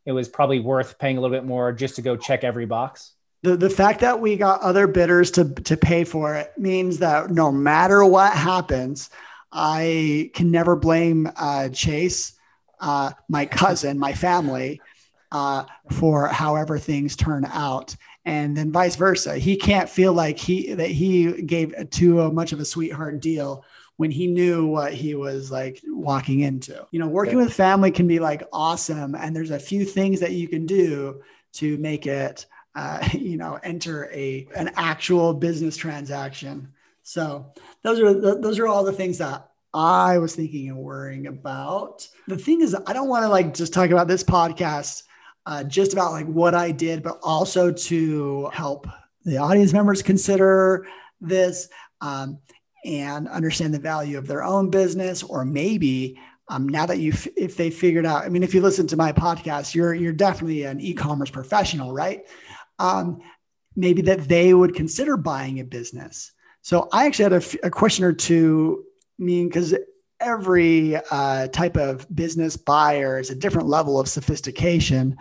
it 0.05 0.11
was 0.11 0.27
probably 0.27 0.59
worth 0.59 0.99
paying 0.99 1.17
a 1.17 1.21
little 1.21 1.35
bit 1.35 1.45
more 1.45 1.71
just 1.71 1.95
to 1.95 2.01
go 2.01 2.15
check 2.15 2.43
every 2.43 2.65
box. 2.65 3.13
The, 3.41 3.57
the 3.57 3.69
fact 3.69 4.01
that 4.01 4.19
we 4.19 4.37
got 4.37 4.61
other 4.61 4.87
bidders 4.87 5.31
to, 5.31 5.45
to 5.53 5.75
pay 5.75 6.03
for 6.03 6.35
it 6.35 6.53
means 6.57 6.99
that 6.99 7.29
no 7.29 7.51
matter 7.51 8.05
what 8.05 8.33
happens, 8.33 9.09
I 9.53 10.31
can 10.33 10.49
never 10.49 10.75
blame 10.75 11.29
uh, 11.37 11.69
Chase, 11.69 12.33
uh, 12.79 13.11
my 13.29 13.45
cousin, 13.45 13.99
my 13.99 14.13
family, 14.13 14.81
uh, 15.31 15.65
for 15.91 16.27
however 16.27 16.77
things 16.79 17.15
turn 17.15 17.45
out, 17.45 17.95
and 18.25 18.57
then 18.57 18.71
vice 18.71 18.95
versa. 18.95 19.37
He 19.37 19.55
can't 19.55 19.89
feel 19.89 20.13
like 20.13 20.39
he 20.39 20.73
that 20.73 20.89
he 20.89 21.43
gave 21.43 21.73
too 21.91 22.31
much 22.31 22.51
of 22.51 22.59
a 22.59 22.65
sweetheart 22.65 23.19
deal 23.19 23.63
when 23.97 24.11
he 24.11 24.27
knew 24.27 24.65
what 24.65 24.93
he 24.93 25.15
was 25.15 25.51
like 25.51 25.81
walking 25.87 26.41
into. 26.41 26.85
You 26.91 26.99
know, 26.99 27.07
working 27.07 27.37
with 27.37 27.53
family 27.53 27.91
can 27.91 28.07
be 28.07 28.19
like 28.19 28.43
awesome, 28.51 29.15
and 29.15 29.35
there's 29.35 29.51
a 29.51 29.59
few 29.59 29.85
things 29.85 30.19
that 30.19 30.31
you 30.31 30.47
can 30.47 30.65
do 30.65 31.21
to 31.53 31.77
make 31.77 32.07
it, 32.07 32.45
uh, 32.75 33.07
you 33.13 33.37
know, 33.37 33.59
enter 33.63 34.09
a 34.11 34.47
an 34.55 34.71
actual 34.75 35.33
business 35.33 35.77
transaction. 35.77 36.69
So 37.03 37.53
those 37.83 37.99
are 37.99 38.39
those 38.39 38.59
are 38.59 38.67
all 38.67 38.83
the 38.83 38.93
things 38.93 39.17
that 39.19 39.49
I 39.73 40.17
was 40.17 40.35
thinking 40.35 40.69
and 40.69 40.77
worrying 40.77 41.27
about. 41.27 42.07
The 42.27 42.37
thing 42.37 42.61
is, 42.61 42.75
I 42.87 42.93
don't 42.93 43.09
want 43.09 43.23
to 43.23 43.29
like 43.29 43.53
just 43.53 43.73
talk 43.73 43.89
about 43.89 44.07
this 44.07 44.23
podcast 44.23 45.03
uh, 45.45 45.63
just 45.63 45.93
about 45.93 46.11
like 46.11 46.27
what 46.27 46.55
I 46.55 46.71
did, 46.71 47.03
but 47.03 47.19
also 47.21 47.71
to 47.71 48.49
help 48.53 48.87
the 49.25 49.37
audience 49.37 49.73
members 49.73 50.01
consider 50.01 50.87
this 51.19 51.69
um, 52.01 52.39
and 52.85 53.27
understand 53.27 53.73
the 53.73 53.79
value 53.79 54.17
of 54.17 54.27
their 54.27 54.43
own 54.43 54.69
business, 54.69 55.23
or 55.23 55.45
maybe 55.45 56.19
um, 56.49 56.67
now 56.67 56.85
that 56.85 56.99
you 56.99 57.13
if 57.35 57.57
they 57.57 57.69
figured 57.69 58.05
out. 58.05 58.23
I 58.23 58.29
mean, 58.29 58.43
if 58.43 58.53
you 58.53 58.61
listen 58.61 58.87
to 58.87 58.97
my 58.97 59.11
podcast, 59.11 59.73
you're 59.75 59.93
you're 59.93 60.13
definitely 60.13 60.63
an 60.63 60.79
e-commerce 60.79 61.29
professional, 61.29 61.93
right? 61.93 62.23
Um, 62.79 63.21
maybe 63.75 64.01
that 64.03 64.27
they 64.27 64.53
would 64.53 64.75
consider 64.75 65.17
buying 65.17 65.59
a 65.59 65.63
business. 65.63 66.31
So 66.63 66.87
I 66.91 67.05
actually 67.05 67.33
had 67.35 67.43
a, 67.63 67.69
question 67.69 68.05
or 68.05 68.13
two 68.13 68.85
I 69.19 69.23
mean, 69.23 69.47
because 69.47 69.75
every 70.19 70.95
uh, 71.11 71.47
type 71.49 71.77
of 71.77 72.07
business 72.15 72.57
buyer 72.57 73.19
is 73.19 73.29
a 73.29 73.35
different 73.35 73.67
level 73.67 73.99
of 73.99 74.07
sophistication. 74.07 75.17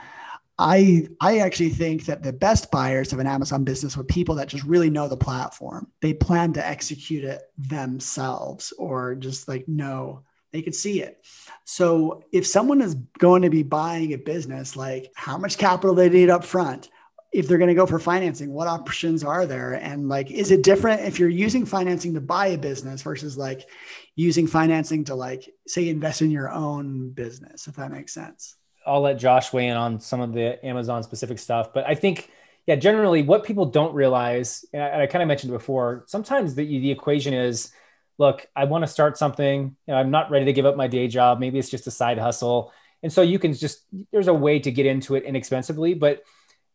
I 0.59 1.09
I 1.21 1.39
actually 1.39 1.71
think 1.71 2.07
that 2.07 2.23
the 2.23 2.33
best 2.33 2.71
buyers 2.71 3.13
of 3.13 3.19
an 3.19 3.27
Amazon 3.27 3.65
business 3.65 3.97
are 3.99 4.05
people 4.05 4.37
that 4.37 4.49
just 4.49 4.65
really 4.65 4.91
know 4.91 5.09
the 5.09 5.17
platform. 5.17 5.91
They 6.01 6.15
plan 6.15 6.53
to 6.55 6.67
execute 6.67 7.25
it 7.25 7.43
themselves 7.59 8.73
or 8.79 9.15
just 9.17 9.49
like 9.49 9.67
know 9.67 10.23
they 10.53 10.63
could 10.63 10.75
see 10.75 11.03
it. 11.03 11.25
So 11.65 12.23
if 12.33 12.47
someone 12.47 12.83
is 12.83 12.95
going 13.19 13.43
to 13.43 13.51
be 13.51 13.63
buying 13.63 14.13
a 14.13 14.19
business, 14.19 14.77
like 14.77 15.11
how 15.15 15.39
much 15.39 15.59
capital 15.59 15.95
they 15.95 16.11
need 16.11 16.31
up 16.31 16.45
front, 16.45 16.91
if 17.33 17.49
they're 17.49 17.59
going 17.59 17.69
to 17.69 17.75
go 17.75 17.87
for 17.87 17.99
financing, 17.99 18.53
what 18.53 18.69
options 18.69 19.25
are 19.25 19.47
there? 19.47 19.73
And 19.73 20.09
like, 20.09 20.31
is 20.31 20.51
it 20.51 20.63
different 20.63 21.01
if 21.01 21.19
you're 21.19 21.29
using 21.29 21.65
financing 21.65 22.13
to 22.15 22.21
buy 22.21 22.49
a 22.49 22.59
business 22.59 23.03
versus 23.03 23.39
like 23.39 23.69
using 24.17 24.47
financing 24.47 25.05
to 25.05 25.15
like, 25.15 25.49
say, 25.67 25.89
invest 25.89 26.21
in 26.21 26.31
your 26.31 26.51
own 26.51 27.11
business, 27.11 27.67
if 27.67 27.77
that 27.77 27.91
makes 27.91 28.13
sense? 28.13 28.57
I'll 28.87 29.01
let 29.01 29.19
Josh 29.19 29.53
weigh 29.53 29.69
in 29.69 29.77
on 29.77 30.01
some 30.01 30.21
of 30.21 30.33
the 30.33 30.63
Amazon 30.65 31.03
specific 31.03 31.39
stuff, 31.39 31.73
but 31.73 31.87
I 31.87 31.95
think, 31.95 32.29
yeah, 32.67 32.77
generally 32.77 33.23
what 33.23 33.45
people 33.45 33.67
don't 33.67 33.95
realize, 33.95 34.65
and 34.73 34.83
I, 34.83 35.03
I 35.03 35.07
kind 35.07 35.23
of 35.23 35.29
mentioned 35.29 35.53
before, 35.53 36.05
sometimes 36.07 36.55
the, 36.55 36.65
the 36.65 36.91
equation 36.91 37.33
is, 37.33 37.73
look, 38.19 38.47
I 38.55 38.65
want 38.65 38.83
to 38.83 38.89
start 38.89 39.17
something. 39.17 39.75
You 39.87 39.95
know, 39.95 39.99
I'm 39.99 40.11
not 40.11 40.31
ready 40.31 40.45
to 40.45 40.53
give 40.53 40.67
up 40.67 40.77
my 40.77 40.87
day 40.87 41.09
job. 41.09 41.41
Maybe 41.41 41.59
it's 41.59 41.71
just 41.71 41.87
a 41.87 41.91
side 41.91 42.19
hustle. 42.19 42.73
And 43.03 43.13
so 43.13 43.23
you 43.23 43.39
can 43.39 43.53
just, 43.55 43.85
there's 44.13 44.29
a 44.29 44.35
way 44.35 44.61
to 44.61 44.71
get 44.71 44.87
into 44.87 45.15
it 45.17 45.25
inexpensively, 45.25 45.95
but 45.95 46.23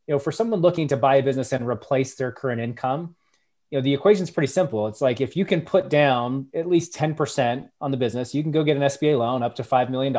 you 0.08 0.15
know, 0.15 0.20
for 0.20 0.32
someone 0.32 0.62
looking 0.62 0.88
to 0.88 0.98
buy 0.98 1.17
a 1.17 1.24
business 1.24 1.52
and 1.52 1.67
replace 1.67 2.15
their 2.15 2.32
current 2.32 2.62
income, 2.62 3.15
you 3.70 3.78
know, 3.78 3.84
the 3.84 3.93
equation 3.93 4.24
is 4.24 4.32
pretty 4.32 4.52
simple. 4.52 4.88
It's 4.88 5.02
like 5.02 5.20
if 5.20 5.36
you 5.36 5.43
can 5.46 5.62
put 5.62 5.89
down 5.89 6.48
at 6.54 6.67
least 6.67 6.96
10% 6.96 7.70
on 7.82 7.91
the 7.91 7.98
business, 7.98 8.34
you 8.34 8.41
can 8.41 8.52
go 8.52 8.63
get 8.63 8.78
an 8.78 8.84
SBA 8.84 9.17
loan 9.17 9.43
up 9.43 9.56
to 9.56 9.63
$5 9.63 9.89
million. 9.89 10.13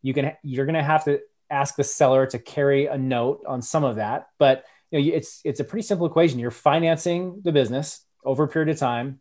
You 0.00 0.14
can, 0.14 0.32
you're 0.42 0.64
going 0.64 0.74
to 0.74 0.82
have 0.82 1.04
to 1.04 1.20
ask 1.50 1.76
the 1.76 1.84
seller 1.84 2.26
to 2.26 2.38
carry 2.38 2.86
a 2.86 2.96
note 2.96 3.42
on 3.46 3.60
some 3.60 3.84
of 3.84 3.96
that, 3.96 4.28
but 4.38 4.64
you 4.90 4.98
know, 4.98 5.16
it's, 5.16 5.42
it's 5.44 5.60
a 5.60 5.64
pretty 5.64 5.86
simple 5.86 6.06
equation. 6.06 6.38
You're 6.38 6.50
financing 6.50 7.42
the 7.42 7.52
business 7.52 8.02
over 8.24 8.44
a 8.44 8.48
period 8.48 8.70
of 8.70 8.78
time. 8.78 9.20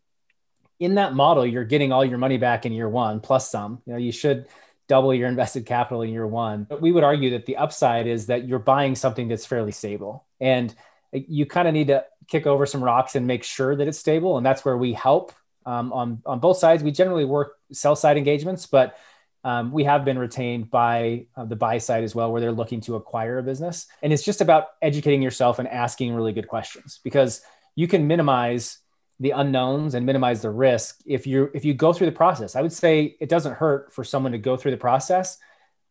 In 0.80 0.96
that 0.96 1.14
model, 1.14 1.46
you're 1.46 1.66
getting 1.66 1.92
all 1.92 2.06
your 2.06 2.20
money 2.20 2.38
back 2.38 2.66
in 2.66 2.72
year 2.72 2.88
one 2.88 3.20
plus 3.20 3.52
some, 3.52 3.82
you 3.86 3.94
know, 3.94 4.00
you 4.00 4.12
should, 4.14 4.48
double 4.88 5.14
your 5.14 5.28
invested 5.28 5.66
capital 5.66 6.02
in 6.02 6.12
year 6.12 6.28
one. 6.28 6.64
But 6.64 6.82
we 6.82 6.92
would 6.92 7.04
argue 7.04 7.32
that 7.32 7.46
the 7.46 7.58
upside 7.58 8.08
is 8.08 8.28
that 8.28 8.48
you're 8.48 8.60
buying 8.60 8.96
something 8.96 9.28
that's 9.28 9.46
fairly 9.46 9.72
stable. 9.72 10.26
And 10.40 10.74
you 11.12 11.46
kind 11.46 11.68
of 11.68 11.74
need 11.74 11.88
to 11.88 12.06
kick 12.28 12.46
over 12.46 12.66
some 12.66 12.84
rocks 12.84 13.16
and 13.16 13.28
make 13.28 13.44
sure 13.44 13.76
that 13.76 13.88
it's 13.88 13.98
stable. 13.98 14.38
And 14.38 14.46
that's 14.46 14.66
where 14.66 14.78
we 14.78 14.94
help 14.94 15.34
um, 15.66 15.92
on, 15.94 16.22
on 16.26 16.40
both 16.40 16.58
sides. 16.58 16.84
We 16.84 16.92
generally 16.92 17.26
work 17.26 17.58
sell 17.72 17.96
side 17.96 18.18
engagements, 18.18 18.66
but 18.66 18.98
um, 19.44 19.72
we 19.72 19.84
have 19.86 20.04
been 20.04 20.18
retained 20.18 20.70
by 20.70 21.28
uh, 21.36 21.46
the 21.46 21.56
buy 21.56 21.78
side 21.78 22.04
as 22.04 22.14
well, 22.14 22.32
where 22.32 22.42
they're 22.42 22.52
looking 22.52 22.82
to 22.82 22.96
acquire 22.96 23.38
a 23.38 23.44
business. 23.44 23.88
And 24.02 24.12
it's 24.12 24.24
just 24.24 24.42
about 24.42 24.68
educating 24.82 25.22
yourself 25.22 25.60
and 25.60 25.68
asking 25.68 26.14
really 26.14 26.34
good 26.34 26.48
questions 26.48 27.00
because 27.04 27.42
you 27.76 27.88
can 27.88 28.08
minimize 28.08 28.80
the 29.20 29.32
unknowns 29.32 29.96
and 29.96 30.06
minimize 30.06 30.42
the 30.42 30.50
risk 30.50 31.00
if 31.06 31.26
you 31.26 31.50
if 31.54 31.66
you 31.66 31.74
go 31.74 31.92
through 31.94 32.08
the 32.08 32.12
process. 32.14 32.56
I 32.56 32.62
would 32.62 32.74
say 32.74 33.16
it 33.20 33.30
doesn't 33.30 33.54
hurt 33.54 33.94
for 33.94 34.04
someone 34.04 34.32
to 34.32 34.38
go 34.38 34.58
through 34.58 34.72
the 34.72 34.78
process 34.78 35.38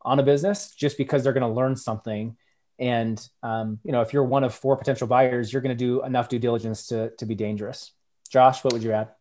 on 0.03 0.21
a 0.21 0.23
business 0.23 0.73
just 0.73 0.97
because 0.97 1.25
they're 1.25 1.33
going 1.33 1.43
to 1.43 1.49
learn 1.49 1.75
something. 1.77 2.37
And 2.79 3.27
um, 3.43 3.81
you 3.85 3.93
know 3.93 4.03
if 4.03 4.13
you're 4.13 4.25
one 4.25 4.45
of 4.45 4.55
four 4.55 4.77
potential 4.77 5.07
buyers 5.07 5.53
you're 5.53 5.63
going 5.63 5.77
to 5.77 5.85
do 5.85 6.05
enough 6.05 6.29
due 6.29 6.39
diligence 6.39 6.87
to, 6.89 7.11
to 7.19 7.27
be 7.27 7.35
dangerous. 7.35 7.93
Josh 8.31 8.63
what 8.63 8.73
would 8.73 8.83
you 8.83 8.93
add 8.93 9.16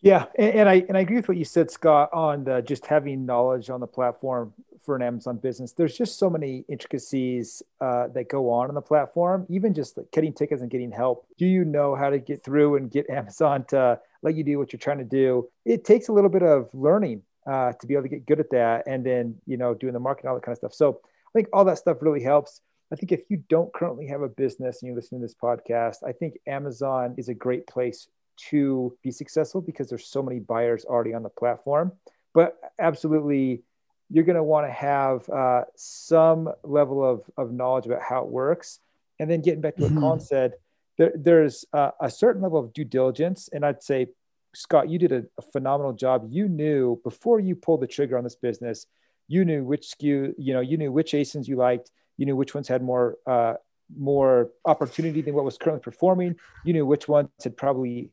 yeah, 0.00 0.26
and, 0.38 0.54
and, 0.54 0.68
I 0.68 0.74
and 0.88 0.96
I 0.96 1.00
agree 1.00 1.16
with 1.16 1.28
what 1.28 1.36
you 1.36 1.44
said, 1.44 1.70
Scott, 1.70 2.10
on 2.12 2.44
the, 2.44 2.62
just 2.62 2.86
having 2.86 3.26
knowledge 3.26 3.68
on 3.68 3.80
the 3.80 3.86
platform 3.86 4.52
for 4.84 4.94
an 4.94 5.02
Amazon 5.02 5.38
business. 5.38 5.72
There's 5.72 5.96
just 5.96 6.18
so 6.18 6.30
many 6.30 6.64
intricacies 6.68 7.62
uh, 7.80 8.06
that 8.08 8.28
go 8.28 8.50
on 8.50 8.68
on 8.68 8.74
the 8.74 8.80
platform. 8.80 9.44
Even 9.48 9.74
just 9.74 9.96
like 9.96 10.10
getting 10.12 10.32
tickets 10.32 10.62
and 10.62 10.70
getting 10.70 10.92
help. 10.92 11.26
Do 11.36 11.46
you 11.46 11.64
know 11.64 11.96
how 11.96 12.10
to 12.10 12.18
get 12.18 12.44
through 12.44 12.76
and 12.76 12.90
get 12.90 13.10
Amazon 13.10 13.64
to 13.70 13.98
let 14.22 14.36
you 14.36 14.44
do 14.44 14.58
what 14.58 14.72
you're 14.72 14.78
trying 14.78 14.98
to 14.98 15.04
do? 15.04 15.48
It 15.64 15.84
takes 15.84 16.08
a 16.08 16.12
little 16.12 16.30
bit 16.30 16.42
of 16.42 16.68
learning 16.72 17.22
uh, 17.46 17.72
to 17.72 17.86
be 17.86 17.94
able 17.94 18.04
to 18.04 18.08
get 18.08 18.26
good 18.26 18.40
at 18.40 18.50
that, 18.50 18.86
and 18.86 19.04
then 19.04 19.36
you 19.46 19.56
know 19.56 19.74
doing 19.74 19.94
the 19.94 20.00
marketing, 20.00 20.28
all 20.28 20.36
that 20.36 20.44
kind 20.44 20.52
of 20.52 20.58
stuff. 20.58 20.74
So 20.74 21.00
I 21.02 21.30
think 21.34 21.48
all 21.52 21.64
that 21.64 21.78
stuff 21.78 21.98
really 22.02 22.22
helps. 22.22 22.60
I 22.92 22.96
think 22.96 23.12
if 23.12 23.22
you 23.28 23.42
don't 23.48 23.72
currently 23.74 24.06
have 24.06 24.22
a 24.22 24.28
business 24.28 24.80
and 24.80 24.86
you're 24.86 24.96
listening 24.96 25.20
to 25.20 25.26
this 25.26 25.34
podcast, 25.34 25.96
I 26.06 26.12
think 26.12 26.38
Amazon 26.46 27.14
is 27.18 27.28
a 27.28 27.34
great 27.34 27.66
place 27.66 28.08
to 28.50 28.96
be 29.02 29.10
successful 29.10 29.60
because 29.60 29.88
there's 29.88 30.06
so 30.06 30.22
many 30.22 30.38
buyers 30.38 30.84
already 30.84 31.14
on 31.14 31.22
the 31.22 31.28
platform. 31.28 31.92
But 32.34 32.58
absolutely, 32.78 33.62
you're 34.10 34.24
going 34.24 34.36
to 34.36 34.42
want 34.42 34.66
to 34.66 34.72
have 34.72 35.28
uh, 35.28 35.64
some 35.76 36.50
level 36.62 37.04
of, 37.04 37.22
of 37.36 37.52
knowledge 37.52 37.86
about 37.86 38.02
how 38.02 38.22
it 38.22 38.28
works. 38.28 38.80
And 39.18 39.30
then 39.30 39.42
getting 39.42 39.60
back 39.60 39.76
to 39.76 39.82
what 39.82 39.90
mm-hmm. 39.90 40.00
Colin 40.00 40.20
said, 40.20 40.54
there, 40.96 41.12
there's 41.14 41.64
uh, 41.72 41.90
a 42.00 42.10
certain 42.10 42.42
level 42.42 42.58
of 42.58 42.72
due 42.72 42.84
diligence. 42.84 43.48
And 43.52 43.64
I'd 43.64 43.82
say, 43.82 44.08
Scott, 44.54 44.88
you 44.88 44.98
did 44.98 45.12
a, 45.12 45.24
a, 45.36 45.42
phenomenal 45.42 45.92
job. 45.92 46.26
You 46.30 46.48
knew 46.48 47.00
before 47.04 47.38
you 47.38 47.54
pulled 47.54 47.80
the 47.80 47.86
trigger 47.86 48.16
on 48.16 48.24
this 48.24 48.36
business, 48.36 48.86
you 49.26 49.44
knew 49.44 49.62
which 49.62 49.88
SKU, 49.88 50.34
you 50.38 50.54
know, 50.54 50.60
you 50.60 50.76
knew 50.78 50.90
which 50.90 51.12
ASINs 51.12 51.46
you 51.46 51.56
liked, 51.56 51.90
you 52.16 52.24
knew 52.24 52.34
which 52.34 52.54
ones 52.54 52.66
had 52.66 52.82
more 52.82 53.16
uh, 53.26 53.54
more 53.96 54.50
opportunity 54.64 55.22
than 55.22 55.34
what 55.34 55.44
was 55.44 55.56
currently 55.56 55.82
performing. 55.82 56.36
You 56.64 56.72
knew 56.72 56.86
which 56.86 57.08
ones 57.08 57.28
had 57.42 57.56
probably 57.56 58.10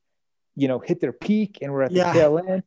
you 0.55 0.67
know, 0.67 0.79
hit 0.79 0.99
their 1.01 1.13
peak 1.13 1.59
and 1.61 1.71
we're 1.71 1.83
at 1.83 1.93
the 1.93 2.03
tail 2.03 2.39
end. 2.39 2.63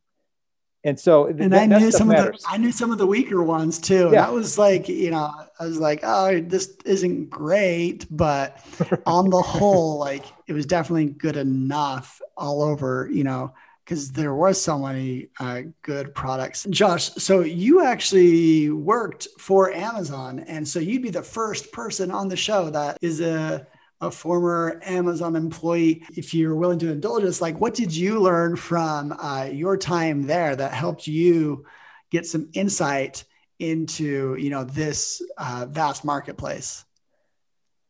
And 0.85 0.98
so, 0.98 1.27
and 1.27 1.53
that, 1.53 1.62
I 1.62 1.66
knew 1.66 1.90
some 1.90 2.09
matters. 2.09 2.44
of 2.44 2.51
the 2.51 2.55
I 2.55 2.57
knew 2.57 2.70
some 2.70 2.92
of 2.92 2.98
the 2.98 3.07
weaker 3.07 3.42
ones 3.42 3.79
too. 3.79 4.11
Yeah. 4.12 4.22
That 4.22 4.33
was 4.33 4.59
like, 4.59 4.88
you 4.88 5.11
know, 5.11 5.33
I 5.59 5.66
was 5.66 5.79
like, 5.79 6.01
oh, 6.05 6.40
this 6.40 6.77
isn't 6.85 7.31
great, 7.31 8.07
but 8.11 8.64
on 9.07 9.29
the 9.29 9.42
whole, 9.42 9.98
like 9.98 10.24
it 10.46 10.53
was 10.53 10.66
definitely 10.66 11.07
good 11.07 11.37
enough 11.37 12.20
all 12.37 12.62
over, 12.62 13.09
you 13.12 13.24
know, 13.24 13.53
because 13.85 14.12
there 14.12 14.35
was 14.35 14.61
so 14.61 14.79
many 14.79 15.29
uh, 15.40 15.62
good 15.83 16.14
products. 16.14 16.64
Josh, 16.70 17.11
so 17.14 17.40
you 17.40 17.85
actually 17.85 18.70
worked 18.70 19.27
for 19.38 19.72
Amazon, 19.72 20.40
and 20.40 20.66
so 20.66 20.79
you'd 20.79 21.03
be 21.03 21.11
the 21.11 21.22
first 21.22 21.72
person 21.72 22.11
on 22.12 22.29
the 22.29 22.37
show 22.37 22.70
that 22.70 22.98
is 23.01 23.20
a 23.20 23.66
a 24.01 24.11
former 24.11 24.81
Amazon 24.85 25.37
employee. 25.37 26.05
If 26.17 26.35
you're 26.35 26.55
willing 26.55 26.79
to 26.81 26.93
indulge 26.93 27.25
us, 27.25 27.41
like 27.41 27.61
what 27.61 27.75
did 27.75 27.95
you 27.95 28.21
learn 28.21 28.57
from 28.57 29.13
uh, 29.13 29.49
your 29.53 29.77
time 29.77 30.23
there 30.23 30.55
that 30.55 30.73
helped 30.73 31.07
you 31.07 31.65
get 32.11 32.27
some 32.27 32.49
insight 32.55 33.25
into 33.59 34.37
you 34.39 34.51
know 34.51 34.65
this 34.65 35.21
uh, 35.37 35.67
vast 35.69 36.05
marketplace? 36.05 36.85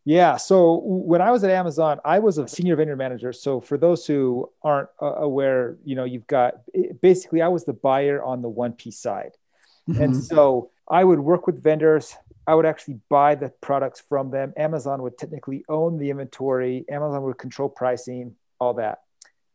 Yeah. 0.09 0.39
So 0.39 0.81
when 0.85 1.21
I 1.21 1.31
was 1.31 1.45
at 1.45 1.51
Amazon, 1.51 2.01
I 2.03 2.19
was 2.21 2.39
a 2.39 2.49
senior 2.49 2.77
vendor 2.77 2.97
manager. 2.97 3.31
So 3.31 3.61
for 3.61 3.77
those 3.77 4.07
who 4.07 4.51
aren't 4.63 4.89
uh, 5.03 5.17
aware, 5.17 5.77
you 5.85 5.97
know, 5.97 6.05
you've 6.05 6.27
got 6.27 6.55
basically 7.03 7.43
I 7.43 7.49
was 7.49 7.67
the 7.67 7.75
buyer 7.75 8.23
on 8.23 8.41
the 8.41 8.49
1P 8.49 8.95
side. 8.95 9.33
Mm-hmm. 9.87 10.03
And 10.03 10.17
so 10.17 10.71
I 10.89 11.05
would 11.05 11.21
work 11.21 11.47
with 11.47 11.63
vendors. 11.63 12.17
I 12.49 12.55
would 12.55 12.65
actually 12.65 12.99
buy 13.11 13.35
the 13.35 13.51
products 13.61 14.03
from 14.09 14.31
them. 14.31 14.55
Amazon 14.57 15.03
would 15.03 15.19
technically 15.19 15.67
own 15.69 15.99
the 15.99 16.09
inventory. 16.09 16.87
Amazon 16.91 17.23
would 17.25 17.37
control 17.37 17.69
pricing, 17.69 18.37
all 18.59 18.73
that. 18.75 19.01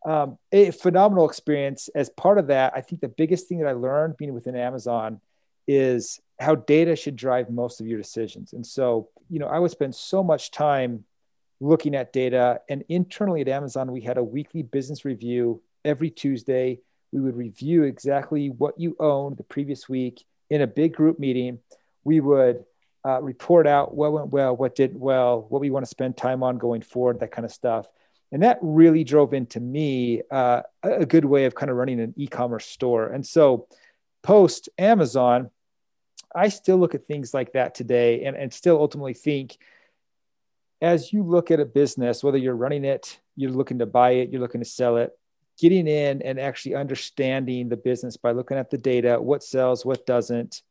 Um, 0.06 0.38
a 0.52 0.70
phenomenal 0.70 1.28
experience. 1.28 1.90
As 1.96 2.10
part 2.10 2.38
of 2.38 2.48
that, 2.48 2.74
I 2.76 2.82
think 2.82 3.02
the 3.02 3.08
biggest 3.08 3.48
thing 3.48 3.58
that 3.60 3.68
I 3.68 3.72
learned 3.72 4.18
being 4.18 4.32
within 4.32 4.56
Amazon 4.56 5.22
is 5.68 6.20
how 6.40 6.54
data 6.54 6.96
should 6.96 7.16
drive 7.16 7.50
most 7.50 7.82
of 7.82 7.88
your 7.88 7.98
decisions. 7.98 8.54
And 8.54 8.64
so, 8.64 9.10
you 9.28 9.40
know, 9.40 9.48
I 9.48 9.58
would 9.58 9.72
spend 9.72 9.96
so 9.96 10.24
much 10.24 10.52
time 10.52 11.04
looking 11.60 11.96
at 11.96 12.14
data. 12.14 12.62
And 12.70 12.84
internally 12.90 13.42
at 13.42 13.48
Amazon, 13.48 13.92
we 13.92 14.02
had 14.02 14.20
a 14.20 14.24
weekly 14.24 14.62
business 14.62 15.04
review 15.04 15.64
every 15.84 16.12
Tuesday. 16.12 16.80
We 17.12 17.22
would 17.22 17.38
review 17.38 17.84
exactly 17.84 18.52
what 18.52 18.80
you 18.80 18.96
owned 19.00 19.38
the 19.38 19.44
previous 19.44 19.90
week 19.90 20.24
in 20.52 20.62
a 20.62 20.68
big 20.68 20.94
group 20.94 21.18
meeting. 21.18 21.58
We 22.04 22.20
would 22.20 22.66
uh, 23.06 23.22
report 23.22 23.68
out 23.68 23.94
what 23.94 24.14
went 24.14 24.30
well, 24.30 24.56
what 24.56 24.76
didn't 24.76 25.00
well, 25.00 25.46
what 25.50 25.62
we 25.62 25.70
want 25.70 25.86
to 25.86 25.90
spend 25.90 26.16
time 26.16 26.44
on 26.44 26.58
going 26.58 26.82
forward, 26.82 27.20
that 27.20 27.32
kind 27.32 27.46
of 27.46 27.52
stuff. 27.52 27.88
And 28.32 28.42
that 28.44 28.58
really 28.62 29.04
drove 29.04 29.34
into 29.34 29.60
me 29.60 30.22
uh, 30.32 30.64
a 30.82 31.06
good 31.06 31.26
way 31.26 31.46
of 31.46 31.54
kind 31.54 31.70
of 31.70 31.78
running 31.78 32.00
an 32.00 32.14
e 32.18 32.28
commerce 32.28 32.66
store. 32.66 33.08
And 33.08 33.26
so, 33.26 33.68
post 34.24 34.70
Amazon, 34.78 35.52
I 36.36 36.50
still 36.50 36.78
look 36.78 36.96
at 36.96 37.06
things 37.06 37.34
like 37.34 37.54
that 37.54 37.76
today 37.76 38.24
and, 38.24 38.36
and 38.36 38.52
still 38.52 38.80
ultimately 38.80 39.14
think 39.14 39.58
as 40.82 41.14
you 41.14 41.24
look 41.24 41.52
at 41.52 41.60
a 41.60 41.66
business, 41.66 42.24
whether 42.24 42.38
you're 42.38 42.56
running 42.56 42.84
it, 42.84 43.20
you're 43.36 43.52
looking 43.52 43.80
to 43.80 43.86
buy 43.86 44.12
it, 44.12 44.32
you're 44.32 44.42
looking 44.42 44.62
to 44.62 44.66
sell 44.66 44.98
it, 44.98 45.12
getting 45.60 45.88
in 45.88 46.22
and 46.22 46.40
actually 46.40 46.76
understanding 46.76 47.70
the 47.70 47.78
business 47.78 48.18
by 48.18 48.32
looking 48.32 48.58
at 48.58 48.70
the 48.70 48.78
data, 48.78 49.22
what 49.22 49.44
sells, 49.44 49.86
what 49.86 50.06
doesn't, 50.06 50.62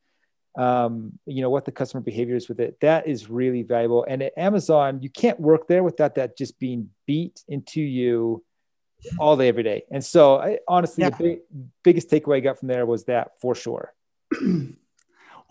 um, 0.57 1.19
you 1.27 1.43
know, 1.43 1.51
what 1.51 1.65
the 1.65 1.73
customer 1.73 2.03
behavior 2.03 2.37
is 2.37 2.49
with 2.49 2.61
it. 2.61 2.79
That 2.81 3.07
is 3.07 3.31
really 3.31 3.63
valuable. 3.63 4.05
And 4.09 4.23
at 4.23 4.37
Amazon, 4.37 5.01
you 5.03 5.11
can't 5.11 5.41
work 5.41 5.67
there 5.67 5.83
without 5.83 6.15
that 6.17 6.37
just 6.37 6.59
being 6.59 6.91
beat 7.07 7.43
into 7.49 7.81
you 7.81 8.45
all 9.19 9.37
day, 9.37 9.49
every 9.49 9.63
day. 9.63 9.85
And 9.91 10.05
so, 10.05 10.39
I, 10.39 10.59
honestly, 10.69 11.03
yeah. 11.03 11.11
the 11.11 11.17
big, 11.17 11.39
biggest 11.83 12.11
takeaway 12.11 12.37
I 12.37 12.41
got 12.41 12.59
from 12.59 12.69
there 12.69 12.87
was 12.87 13.05
that 13.05 13.33
for 13.41 13.55
sure. 13.55 13.93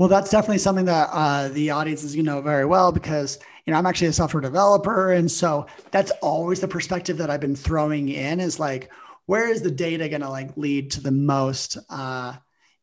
Well, 0.01 0.09
that's 0.09 0.31
definitely 0.31 0.57
something 0.57 0.85
that 0.85 1.09
uh, 1.11 1.49
the 1.49 1.69
audience 1.69 2.03
is 2.03 2.15
to 2.15 2.23
know 2.23 2.41
very 2.41 2.65
well 2.65 2.91
because 2.91 3.37
you 3.67 3.71
know 3.71 3.77
I'm 3.77 3.85
actually 3.85 4.07
a 4.07 4.13
software 4.13 4.41
developer, 4.41 5.11
and 5.11 5.29
so 5.29 5.67
that's 5.91 6.09
always 6.23 6.59
the 6.59 6.67
perspective 6.67 7.17
that 7.17 7.29
I've 7.29 7.39
been 7.39 7.55
throwing 7.55 8.09
in 8.09 8.39
is 8.39 8.59
like, 8.59 8.89
where 9.27 9.47
is 9.47 9.61
the 9.61 9.69
data 9.69 10.09
going 10.09 10.21
to 10.21 10.29
like 10.29 10.57
lead 10.57 10.89
to 10.91 11.01
the 11.01 11.11
most, 11.11 11.77
uh, 11.91 12.33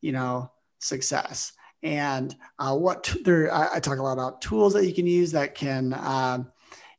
you 0.00 0.12
know, 0.12 0.52
success? 0.78 1.54
And 1.82 2.34
uh, 2.58 2.76
what 2.76 3.04
t- 3.04 3.22
there, 3.22 3.52
I, 3.52 3.76
I, 3.76 3.80
talk 3.80 3.98
a 3.98 4.02
lot 4.02 4.14
about 4.14 4.42
tools 4.42 4.72
that 4.72 4.86
you 4.86 4.92
can 4.92 5.06
use 5.06 5.30
that 5.32 5.54
can, 5.54 5.94
um, 5.94 6.50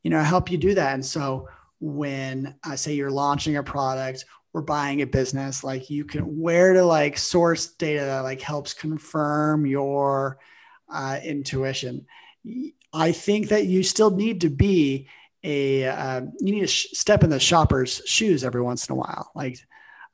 you 0.04 0.10
know, 0.10 0.24
help 0.24 0.50
you 0.50 0.58
do 0.58 0.74
that. 0.74 0.94
And 0.94 1.06
so 1.06 1.50
when 1.82 2.56
I 2.64 2.76
say 2.76 2.94
you're 2.94 3.12
launching 3.12 3.58
a 3.58 3.64
product 3.64 4.26
we're 4.54 4.62
buying 4.62 5.02
a 5.02 5.08
business 5.08 5.64
like 5.64 5.90
you 5.90 6.04
can 6.04 6.40
where 6.40 6.74
to 6.74 6.84
like 6.84 7.18
source 7.18 7.68
data 7.68 8.02
that 8.02 8.22
like 8.22 8.42
helps 8.42 8.74
confirm 8.74 9.66
your 9.66 10.40
uh, 10.92 11.20
intuition 11.24 12.06
i 12.94 13.12
think 13.12 13.50
that 13.50 13.66
you 13.66 13.84
still 13.84 14.12
need 14.12 14.42
to 14.42 14.50
be 14.50 15.08
a 15.44 15.86
uh, 15.86 16.22
you 16.40 16.54
need 16.54 16.62
to 16.62 16.68
sh- 16.68 16.88
step 16.94 17.24
in 17.24 17.30
the 17.30 17.40
shopper's 17.40 18.02
shoes 18.06 18.44
every 18.44 18.62
once 18.62 18.90
in 18.90 18.94
a 18.94 18.96
while 18.96 19.32
like 19.36 19.60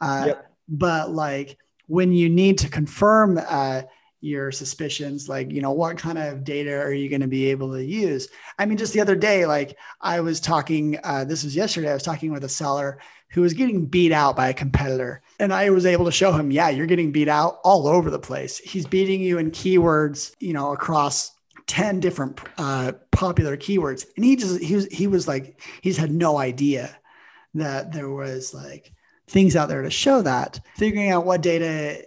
uh, 0.01 0.25
yep. 0.27 0.51
but 0.67 1.11
like 1.11 1.57
when 1.87 2.11
you 2.11 2.29
need 2.29 2.57
to 2.57 2.69
confirm 2.69 3.39
uh, 3.47 3.81
your 4.25 4.51
suspicions 4.51 5.29
like 5.29 5.51
you 5.51 5.61
know 5.61 5.71
what 5.71 5.97
kind 5.97 6.17
of 6.17 6.43
data 6.43 6.75
are 6.75 6.91
you 6.91 7.09
going 7.09 7.21
to 7.21 7.27
be 7.27 7.45
able 7.45 7.71
to 7.71 7.83
use? 7.83 8.27
I 8.57 8.65
mean 8.65 8.77
just 8.77 8.93
the 8.93 9.01
other 9.01 9.15
day 9.15 9.45
like 9.45 9.77
i 10.01 10.19
was 10.19 10.39
talking 10.39 10.97
uh, 11.03 11.25
this 11.25 11.43
was 11.43 11.55
yesterday 11.55 11.91
i 11.91 11.93
was 11.93 12.03
talking 12.03 12.31
with 12.31 12.43
a 12.43 12.49
seller 12.49 12.99
who 13.29 13.41
was 13.41 13.53
getting 13.53 13.85
beat 13.85 14.11
out 14.11 14.35
by 14.35 14.49
a 14.49 14.53
competitor 14.53 15.21
and 15.39 15.53
i 15.53 15.69
was 15.69 15.85
able 15.85 16.05
to 16.05 16.11
show 16.11 16.31
him 16.31 16.51
yeah 16.51 16.69
you're 16.69 16.85
getting 16.85 17.11
beat 17.11 17.27
out 17.27 17.59
all 17.63 17.87
over 17.87 18.09
the 18.09 18.19
place. 18.19 18.57
He's 18.57 18.87
beating 18.87 19.21
you 19.21 19.37
in 19.37 19.51
keywords 19.51 20.33
you 20.39 20.53
know 20.53 20.71
across 20.71 21.31
10 21.67 21.99
different 21.99 22.39
uh, 22.57 22.93
popular 23.11 23.57
keywords 23.57 24.05
and 24.15 24.25
he 24.25 24.35
just 24.35 24.61
he 24.61 24.75
was 24.75 24.85
he 24.87 25.07
was 25.07 25.27
like 25.27 25.61
he's 25.81 25.97
had 25.97 26.11
no 26.11 26.37
idea 26.37 26.97
that 27.55 27.91
there 27.91 28.09
was 28.09 28.53
like 28.53 28.91
things 29.27 29.55
out 29.55 29.69
there 29.69 29.81
to 29.81 29.89
show 29.89 30.21
that. 30.21 30.59
Figuring 30.75 31.09
out 31.09 31.25
what 31.25 31.41
data 31.41 32.05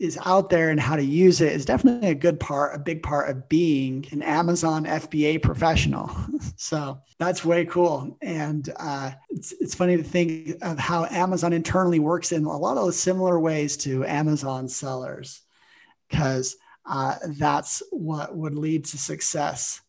is 0.00 0.18
out 0.24 0.48
there 0.48 0.70
and 0.70 0.80
how 0.80 0.96
to 0.96 1.04
use 1.04 1.42
it 1.42 1.52
is 1.52 1.66
definitely 1.66 2.08
a 2.08 2.14
good 2.14 2.40
part, 2.40 2.74
a 2.74 2.78
big 2.78 3.02
part 3.02 3.28
of 3.28 3.48
being 3.50 4.06
an 4.12 4.22
Amazon 4.22 4.86
FBA 4.86 5.42
professional. 5.42 6.10
so 6.56 6.98
that's 7.18 7.44
way 7.44 7.66
cool. 7.66 8.16
And 8.22 8.68
uh, 8.76 9.10
it's, 9.28 9.52
it's 9.60 9.74
funny 9.74 9.98
to 9.98 10.02
think 10.02 10.56
of 10.62 10.78
how 10.78 11.04
Amazon 11.04 11.52
internally 11.52 11.98
works 11.98 12.32
in 12.32 12.46
a 12.46 12.56
lot 12.56 12.78
of 12.78 12.94
similar 12.94 13.38
ways 13.38 13.76
to 13.78 14.06
Amazon 14.06 14.68
sellers, 14.68 15.42
because 16.08 16.56
uh, 16.86 17.16
that's 17.38 17.82
what 17.90 18.34
would 18.34 18.54
lead 18.54 18.86
to 18.86 18.96
success 18.96 19.82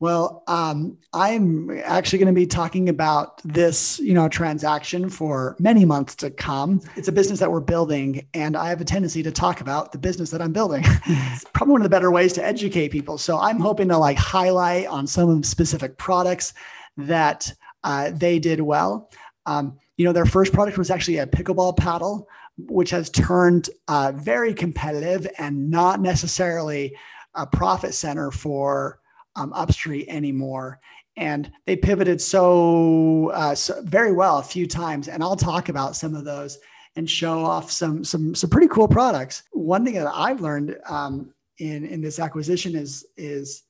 well, 0.00 0.44
um, 0.46 0.96
I'm 1.12 1.76
actually 1.84 2.20
going 2.20 2.32
to 2.32 2.38
be 2.40 2.46
talking 2.46 2.88
about 2.88 3.42
this, 3.42 3.98
you 3.98 4.14
know, 4.14 4.28
transaction 4.28 5.10
for 5.10 5.56
many 5.58 5.84
months 5.84 6.14
to 6.16 6.30
come. 6.30 6.80
It's 6.94 7.08
a 7.08 7.12
business 7.12 7.40
that 7.40 7.50
we're 7.50 7.60
building, 7.60 8.26
and 8.32 8.56
I 8.56 8.68
have 8.68 8.80
a 8.80 8.84
tendency 8.84 9.24
to 9.24 9.32
talk 9.32 9.60
about 9.60 9.90
the 9.90 9.98
business 9.98 10.30
that 10.30 10.40
I'm 10.40 10.52
building. 10.52 10.84
it's 11.06 11.44
probably 11.52 11.72
one 11.72 11.80
of 11.80 11.84
the 11.84 11.90
better 11.90 12.12
ways 12.12 12.32
to 12.34 12.44
educate 12.44 12.90
people. 12.90 13.18
So 13.18 13.38
I'm 13.38 13.58
hoping 13.58 13.88
to 13.88 13.98
like 13.98 14.16
highlight 14.16 14.86
on 14.86 15.06
some 15.06 15.42
specific 15.42 15.98
products 15.98 16.54
that 16.96 17.52
uh, 17.82 18.12
they 18.14 18.38
did 18.38 18.60
well. 18.60 19.10
Um, 19.46 19.78
you 19.96 20.04
know, 20.04 20.12
their 20.12 20.26
first 20.26 20.52
product 20.52 20.78
was 20.78 20.90
actually 20.90 21.18
a 21.18 21.26
pickleball 21.26 21.76
paddle, 21.76 22.28
which 22.56 22.90
has 22.90 23.10
turned 23.10 23.68
uh, 23.88 24.12
very 24.14 24.54
competitive 24.54 25.26
and 25.38 25.70
not 25.70 26.00
necessarily 26.00 26.96
a 27.34 27.46
profit 27.46 27.94
center 27.94 28.30
for 28.30 29.00
um, 29.38 29.52
Upstreet 29.52 30.08
anymore. 30.08 30.80
And 31.16 31.50
they 31.66 31.76
pivoted 31.76 32.20
so, 32.20 33.30
uh, 33.34 33.54
so 33.54 33.82
very 33.82 34.12
well 34.12 34.38
a 34.38 34.42
few 34.42 34.66
times. 34.66 35.08
And 35.08 35.22
I'll 35.22 35.36
talk 35.36 35.68
about 35.68 35.96
some 35.96 36.14
of 36.14 36.24
those 36.24 36.58
and 36.96 37.08
show 37.08 37.44
off 37.44 37.70
some 37.70 38.04
some 38.04 38.34
some 38.34 38.50
pretty 38.50 38.68
cool 38.68 38.88
products. 38.88 39.42
One 39.52 39.84
thing 39.84 39.94
that 39.94 40.10
I've 40.12 40.40
learned 40.40 40.76
um, 40.86 41.32
in 41.58 41.84
in 41.86 42.00
this 42.00 42.18
acquisition 42.18 42.74
is 42.74 43.06
is 43.16 43.62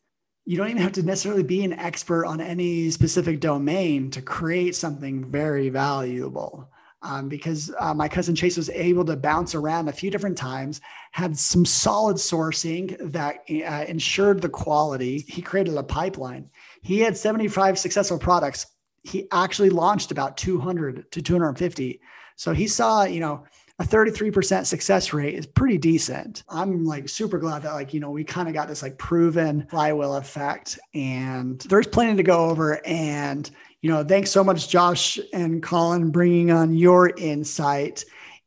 you 0.44 0.56
don't 0.56 0.70
even 0.70 0.82
have 0.82 0.92
to 0.92 1.02
necessarily 1.02 1.42
be 1.42 1.62
an 1.62 1.74
expert 1.74 2.24
on 2.24 2.40
any 2.40 2.90
specific 2.90 3.40
domain 3.40 4.10
to 4.12 4.22
create 4.22 4.74
something 4.74 5.30
very 5.30 5.68
valuable 5.68 6.70
um, 7.02 7.28
because 7.28 7.72
uh, 7.78 7.94
my 7.94 8.08
cousin 8.08 8.34
Chase 8.34 8.56
was 8.56 8.70
able 8.70 9.04
to 9.04 9.16
bounce 9.16 9.54
around 9.54 9.88
a 9.88 9.92
few 9.92 10.10
different 10.10 10.36
times, 10.36 10.80
had 11.12 11.38
some 11.38 11.64
solid 11.64 12.16
sourcing 12.16 12.96
that 13.12 13.44
uh, 13.50 13.84
ensured 13.88 14.42
the 14.42 14.48
quality. 14.48 15.24
He 15.28 15.42
created 15.42 15.76
a 15.76 15.82
pipeline. 15.82 16.50
He 16.82 17.00
had 17.00 17.16
75 17.16 17.78
successful 17.78 18.18
products. 18.18 18.66
He 19.02 19.28
actually 19.32 19.70
launched 19.70 20.10
about 20.10 20.36
200 20.36 21.10
to 21.12 21.22
250. 21.22 22.00
So 22.36 22.52
he 22.52 22.66
saw, 22.66 23.04
you 23.04 23.20
know, 23.20 23.44
a 23.80 23.84
33% 23.84 24.66
success 24.66 25.12
rate 25.12 25.34
is 25.34 25.46
pretty 25.46 25.78
decent. 25.78 26.42
I'm 26.48 26.84
like 26.84 27.08
super 27.08 27.38
glad 27.38 27.62
that 27.62 27.74
like, 27.74 27.94
you 27.94 28.00
know, 28.00 28.10
we 28.10 28.24
kind 28.24 28.48
of 28.48 28.54
got 28.54 28.66
this 28.66 28.82
like 28.82 28.98
proven 28.98 29.66
flywheel 29.70 30.16
effect 30.16 30.80
and 30.94 31.60
there's 31.60 31.86
plenty 31.86 32.16
to 32.16 32.24
go 32.24 32.50
over 32.50 32.84
and 32.84 33.48
you 33.82 33.90
know, 33.90 34.02
thanks 34.04 34.30
so 34.30 34.42
much, 34.42 34.68
Josh 34.68 35.18
and 35.32 35.62
Colin, 35.62 36.10
bringing 36.10 36.50
on 36.50 36.74
your 36.74 37.10
insight. 37.16 38.04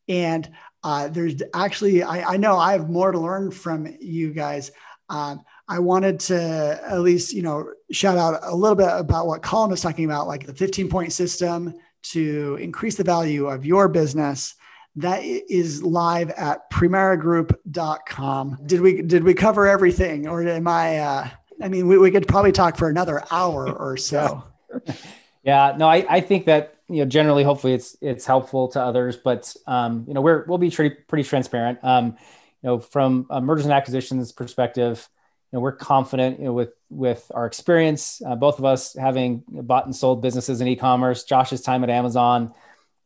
And 0.08 0.50
Uh, 0.84 1.08
there's 1.10 1.36
actually, 1.54 2.02
I, 2.02 2.34
I, 2.34 2.38
know 2.38 2.58
I 2.58 2.72
have 2.74 2.90
more 2.90 3.12
to 3.12 3.20
learn 3.20 3.52
from 3.52 3.88
you 4.00 4.34
guys. 4.34 4.72
Um, 5.10 5.44
I 5.68 5.78
wanted 5.78 6.20
to 6.22 6.82
at 6.84 7.02
least, 7.02 7.34
you 7.34 7.44
know, 7.44 7.72
shout 7.92 8.18
out 8.18 8.40
a 8.42 8.56
little 8.56 8.76
bit 8.76 8.90
about 8.90 9.28
what 9.28 9.44
Colin 9.44 9.70
was 9.70 9.82
talking 9.82 10.06
about, 10.06 10.26
like 10.26 10.48
the 10.48 10.56
15 10.56 10.90
point 10.90 11.14
system 11.14 11.76
to 12.04 12.58
increase 12.60 12.96
the 12.96 13.04
value 13.04 13.46
of 13.46 13.64
your 13.64 13.90
business. 13.90 14.56
That 14.96 15.24
is 15.24 15.84
live 15.84 16.32
at 16.32 16.70
premaragroup.com. 16.72 18.58
Did 18.66 18.82
we 18.82 19.02
did 19.04 19.24
we 19.24 19.36
cover 19.36 19.68
everything, 19.68 20.28
or 20.28 20.42
am 20.42 20.68
I? 20.68 20.98
Uh, 20.98 21.30
I 21.62 21.68
mean, 21.70 21.88
we, 21.88 22.00
we 22.00 22.10
could 22.10 22.28
probably 22.28 22.52
talk 22.52 22.76
for 22.76 22.90
another 22.90 23.24
hour 23.30 23.72
or 23.72 23.98
so. 23.98 24.44
yeah, 25.44 25.76
no, 25.78 25.88
I, 25.88 26.06
I 26.10 26.22
think 26.22 26.46
that 26.46 26.76
you 26.88 26.98
know 26.98 27.06
generally, 27.06 27.44
hopefully, 27.44 27.74
it's 27.74 27.98
it's 28.02 28.26
helpful 28.26 28.68
to 28.70 28.82
others, 28.82 29.18
but 29.18 29.56
um, 29.68 30.06
you 30.08 30.14
know, 30.14 30.22
we're 30.22 30.46
we'll 30.46 30.58
be 30.58 30.70
pretty 30.70 30.96
pretty 31.08 31.28
transparent. 31.28 31.80
Um, 31.84 32.18
you 32.62 32.70
know, 32.70 32.80
from 32.80 33.26
a 33.30 33.42
mergers 33.42 33.66
and 33.66 33.74
acquisitions 33.74 34.32
perspective, 34.32 35.10
you 35.52 35.58
know, 35.58 35.62
we're 35.62 35.72
confident 35.72 36.40
you 36.40 36.46
know, 36.46 36.54
with 36.54 36.74
with 36.90 37.32
our 37.34 37.46
experience, 37.46 38.22
uh, 38.26 38.36
both 38.36 38.60
of 38.60 38.66
us 38.66 38.94
having 38.94 39.44
bought 39.48 39.86
and 39.86 39.96
sold 39.96 40.22
businesses 40.22 40.62
in 40.62 40.68
e-commerce, 40.68 41.24
Josh's 41.24 41.62
time 41.62 41.84
at 41.84 41.90
Amazon. 41.90 42.54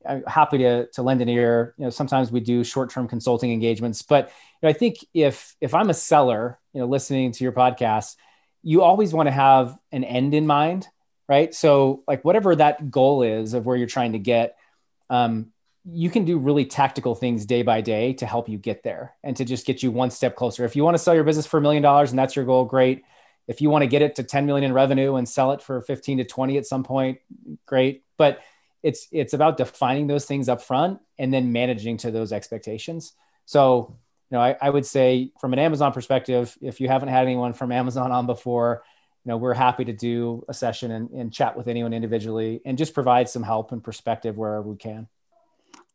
I'm 0.07 0.23
happy 0.27 0.57
to 0.59 0.87
to 0.87 1.01
lend 1.01 1.21
an 1.21 1.29
ear. 1.29 1.73
You 1.77 1.85
know, 1.85 1.89
sometimes 1.89 2.31
we 2.31 2.41
do 2.41 2.63
short 2.63 2.89
term 2.89 3.07
consulting 3.07 3.51
engagements, 3.51 4.01
but 4.01 4.27
you 4.27 4.67
know, 4.67 4.69
I 4.69 4.73
think 4.73 4.97
if 5.13 5.55
if 5.61 5.73
I'm 5.73 5.89
a 5.89 5.93
seller, 5.93 6.59
you 6.73 6.81
know, 6.81 6.87
listening 6.87 7.31
to 7.31 7.43
your 7.43 7.53
podcast, 7.53 8.15
you 8.61 8.81
always 8.81 9.13
want 9.13 9.27
to 9.27 9.31
have 9.31 9.77
an 9.91 10.03
end 10.03 10.33
in 10.33 10.45
mind, 10.45 10.87
right? 11.27 11.53
So, 11.53 12.03
like 12.07 12.23
whatever 12.23 12.55
that 12.55 12.91
goal 12.91 13.23
is 13.23 13.53
of 13.53 13.65
where 13.65 13.75
you're 13.75 13.87
trying 13.87 14.13
to 14.13 14.19
get, 14.19 14.57
um, 15.09 15.51
you 15.87 16.09
can 16.09 16.25
do 16.25 16.37
really 16.37 16.65
tactical 16.65 17.13
things 17.13 17.45
day 17.45 17.61
by 17.61 17.81
day 17.81 18.13
to 18.13 18.25
help 18.25 18.49
you 18.49 18.57
get 18.57 18.83
there 18.83 19.13
and 19.23 19.37
to 19.37 19.45
just 19.45 19.65
get 19.65 19.83
you 19.83 19.91
one 19.91 20.09
step 20.09 20.35
closer. 20.35 20.65
If 20.65 20.75
you 20.75 20.83
want 20.83 20.95
to 20.95 21.03
sell 21.03 21.13
your 21.13 21.23
business 21.23 21.45
for 21.45 21.57
a 21.57 21.61
million 21.61 21.83
dollars 21.83 22.09
and 22.09 22.17
that's 22.17 22.35
your 22.35 22.45
goal, 22.45 22.65
great. 22.65 23.03
If 23.47 23.61
you 23.61 23.69
want 23.69 23.83
to 23.83 23.87
get 23.87 24.01
it 24.01 24.15
to 24.15 24.23
10 24.23 24.47
million 24.47 24.63
in 24.63 24.73
revenue 24.73 25.15
and 25.15 25.29
sell 25.29 25.51
it 25.51 25.61
for 25.61 25.81
15 25.81 26.17
to 26.17 26.23
20 26.23 26.57
at 26.57 26.65
some 26.65 26.83
point, 26.83 27.19
great. 27.67 28.03
But 28.17 28.39
it's 28.81 29.07
it's 29.11 29.33
about 29.33 29.57
defining 29.57 30.07
those 30.07 30.25
things 30.25 30.49
up 30.49 30.61
front 30.61 30.99
and 31.17 31.33
then 31.33 31.51
managing 31.51 31.97
to 31.97 32.11
those 32.11 32.31
expectations. 32.31 33.13
So, 33.45 33.97
you 34.31 34.37
know, 34.37 34.41
I, 34.41 34.55
I 34.59 34.69
would 34.69 34.85
say 34.85 35.31
from 35.39 35.53
an 35.53 35.59
Amazon 35.59 35.91
perspective, 35.91 36.57
if 36.61 36.81
you 36.81 36.87
haven't 36.87 37.09
had 37.09 37.23
anyone 37.23 37.53
from 37.53 37.71
Amazon 37.71 38.11
on 38.11 38.25
before, 38.25 38.83
you 39.25 39.31
know, 39.31 39.37
we're 39.37 39.55
happy 39.55 39.83
to 39.85 39.93
do 39.93 40.45
a 40.47 40.53
session 40.53 40.91
and, 40.91 41.09
and 41.09 41.33
chat 41.33 41.57
with 41.57 41.67
anyone 41.67 41.93
individually 41.93 42.61
and 42.63 42.77
just 42.77 42.93
provide 42.93 43.27
some 43.27 43.41
help 43.41 43.71
and 43.71 43.83
perspective 43.83 44.37
wherever 44.37 44.61
we 44.61 44.77
can. 44.77 45.07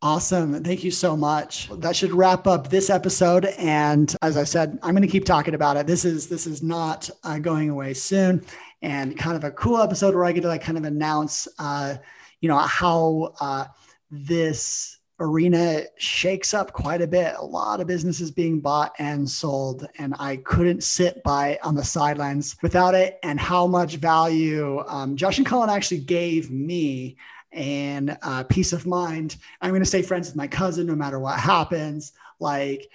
Awesome. 0.03 0.65
Thank 0.65 0.83
you 0.83 0.91
so 0.91 1.17
much. 1.17 1.69
That 1.79 1.95
should 1.95 2.13
wrap 2.13 2.47
up 2.49 2.71
this 2.71 2.91
episode. 2.91 3.45
And 3.59 4.13
as 4.23 4.37
I 4.37 4.45
said, 4.45 4.79
I'm 4.83 4.95
going 4.95 5.07
to 5.07 5.13
keep 5.13 5.27
talking 5.27 5.55
about 5.55 5.77
it. 5.77 5.87
This 5.87 6.05
is 6.05 6.27
this 6.27 6.47
is 6.47 6.63
not 6.63 7.09
uh, 7.23 7.39
going 7.39 7.69
away 7.69 7.93
soon, 7.95 8.43
and 8.83 9.17
kind 9.17 9.37
of 9.37 9.45
a 9.45 9.51
cool 9.51 9.79
episode 9.79 10.15
where 10.15 10.25
I 10.25 10.33
get 10.33 10.41
to 10.41 10.49
like 10.49 10.63
kind 10.63 10.79
of 10.79 10.85
announce, 10.85 11.47
uh, 11.59 11.97
you 12.41 12.49
know, 12.49 12.57
how 12.57 13.35
uh, 13.41 13.67
this 14.11 15.00
arena 15.21 15.83
shakes 15.97 16.55
up 16.55 16.73
quite 16.73 17.03
a 17.03 17.07
bit. 17.07 17.35
A 17.39 17.45
lot 17.45 17.81
of 17.81 17.87
businesses 17.87 18.31
being 18.31 18.61
bought 18.61 18.93
and 18.99 19.29
sold, 19.29 19.87
and 19.99 20.15
I 20.19 20.37
couldn't 20.37 20.83
sit 20.83 21.23
by 21.23 21.59
on 21.63 21.75
the 21.75 21.85
sidelines 21.85 22.57
without 22.63 22.95
it. 22.95 23.19
And 23.23 23.39
how 23.39 23.67
much 23.67 23.97
value 23.97 24.83
um, 24.87 25.17
Josh 25.17 25.39
and 25.39 25.47
Colin 25.47 25.71
actually 25.71 26.01
gave 26.01 26.51
me 26.51 27.17
and 27.53 28.17
uh, 28.23 28.45
peace 28.45 28.73
of 28.73 28.87
mind. 28.87 29.37
I'm 29.61 29.71
going 29.71 29.83
to 29.83 29.87
stay 29.87 30.03
friends 30.03 30.29
with 30.29 30.37
my 30.37 30.47
cousin 30.47 30.87
no 30.87 30.95
matter 30.95 31.19
what 31.19 31.39
happens. 31.39 32.13
Like 32.39 32.89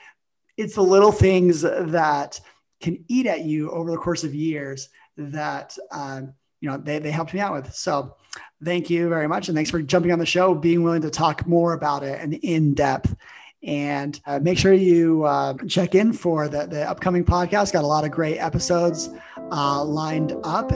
it's 0.58 0.76
the 0.76 0.82
little 0.82 1.12
things 1.12 1.62
that 1.62 2.40
can 2.82 3.04
eat 3.08 3.26
at 3.26 3.42
you 3.42 3.72
over 3.72 3.92
the 3.92 3.98
course 3.98 4.24
of 4.24 4.34
years 4.34 4.90
that 5.18 5.78
um, 5.92 6.34
you 6.62 6.70
know 6.70 6.78
they, 6.78 7.00
they 7.00 7.12
helped 7.12 7.34
me 7.34 7.40
out 7.40 7.54
with. 7.54 7.74
So 7.74 8.16
thank 8.64 8.90
you 8.90 9.10
very 9.10 9.28
much, 9.28 9.48
and 9.48 9.56
thanks 9.56 9.70
for 9.70 9.82
jumping 9.82 10.12
on 10.12 10.20
the 10.20 10.26
show, 10.26 10.54
being 10.56 10.84
willing 10.84 11.02
to 11.02 11.10
talk 11.10 11.46
more 11.48 11.74
about 11.74 12.04
it 12.04 12.20
and 12.20 12.34
in 12.34 12.74
depth. 12.74 13.16
And 13.64 14.20
uh, 14.28 14.40
make 14.40 14.60
sure 14.60 14.74
you 14.74 15.24
uh, 15.24 15.56
check 15.68 15.96
in 15.96 16.14
for 16.14 16.48
the, 16.48 16.68
the 16.68 16.88
upcoming 16.88 17.26
podcast. 17.26 17.74
Got 17.74 17.84
a 17.84 17.88
lot 17.88 18.06
of 18.06 18.12
great 18.12 18.38
episodes 18.38 19.10
uh, 19.52 19.84
lined 19.84 20.34
up, 20.44 20.72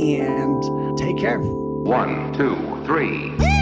and 0.00 0.98
take 0.98 1.18
care. 1.18 1.38
One, 1.38 2.32
two, 2.32 2.56
three. 2.84 3.61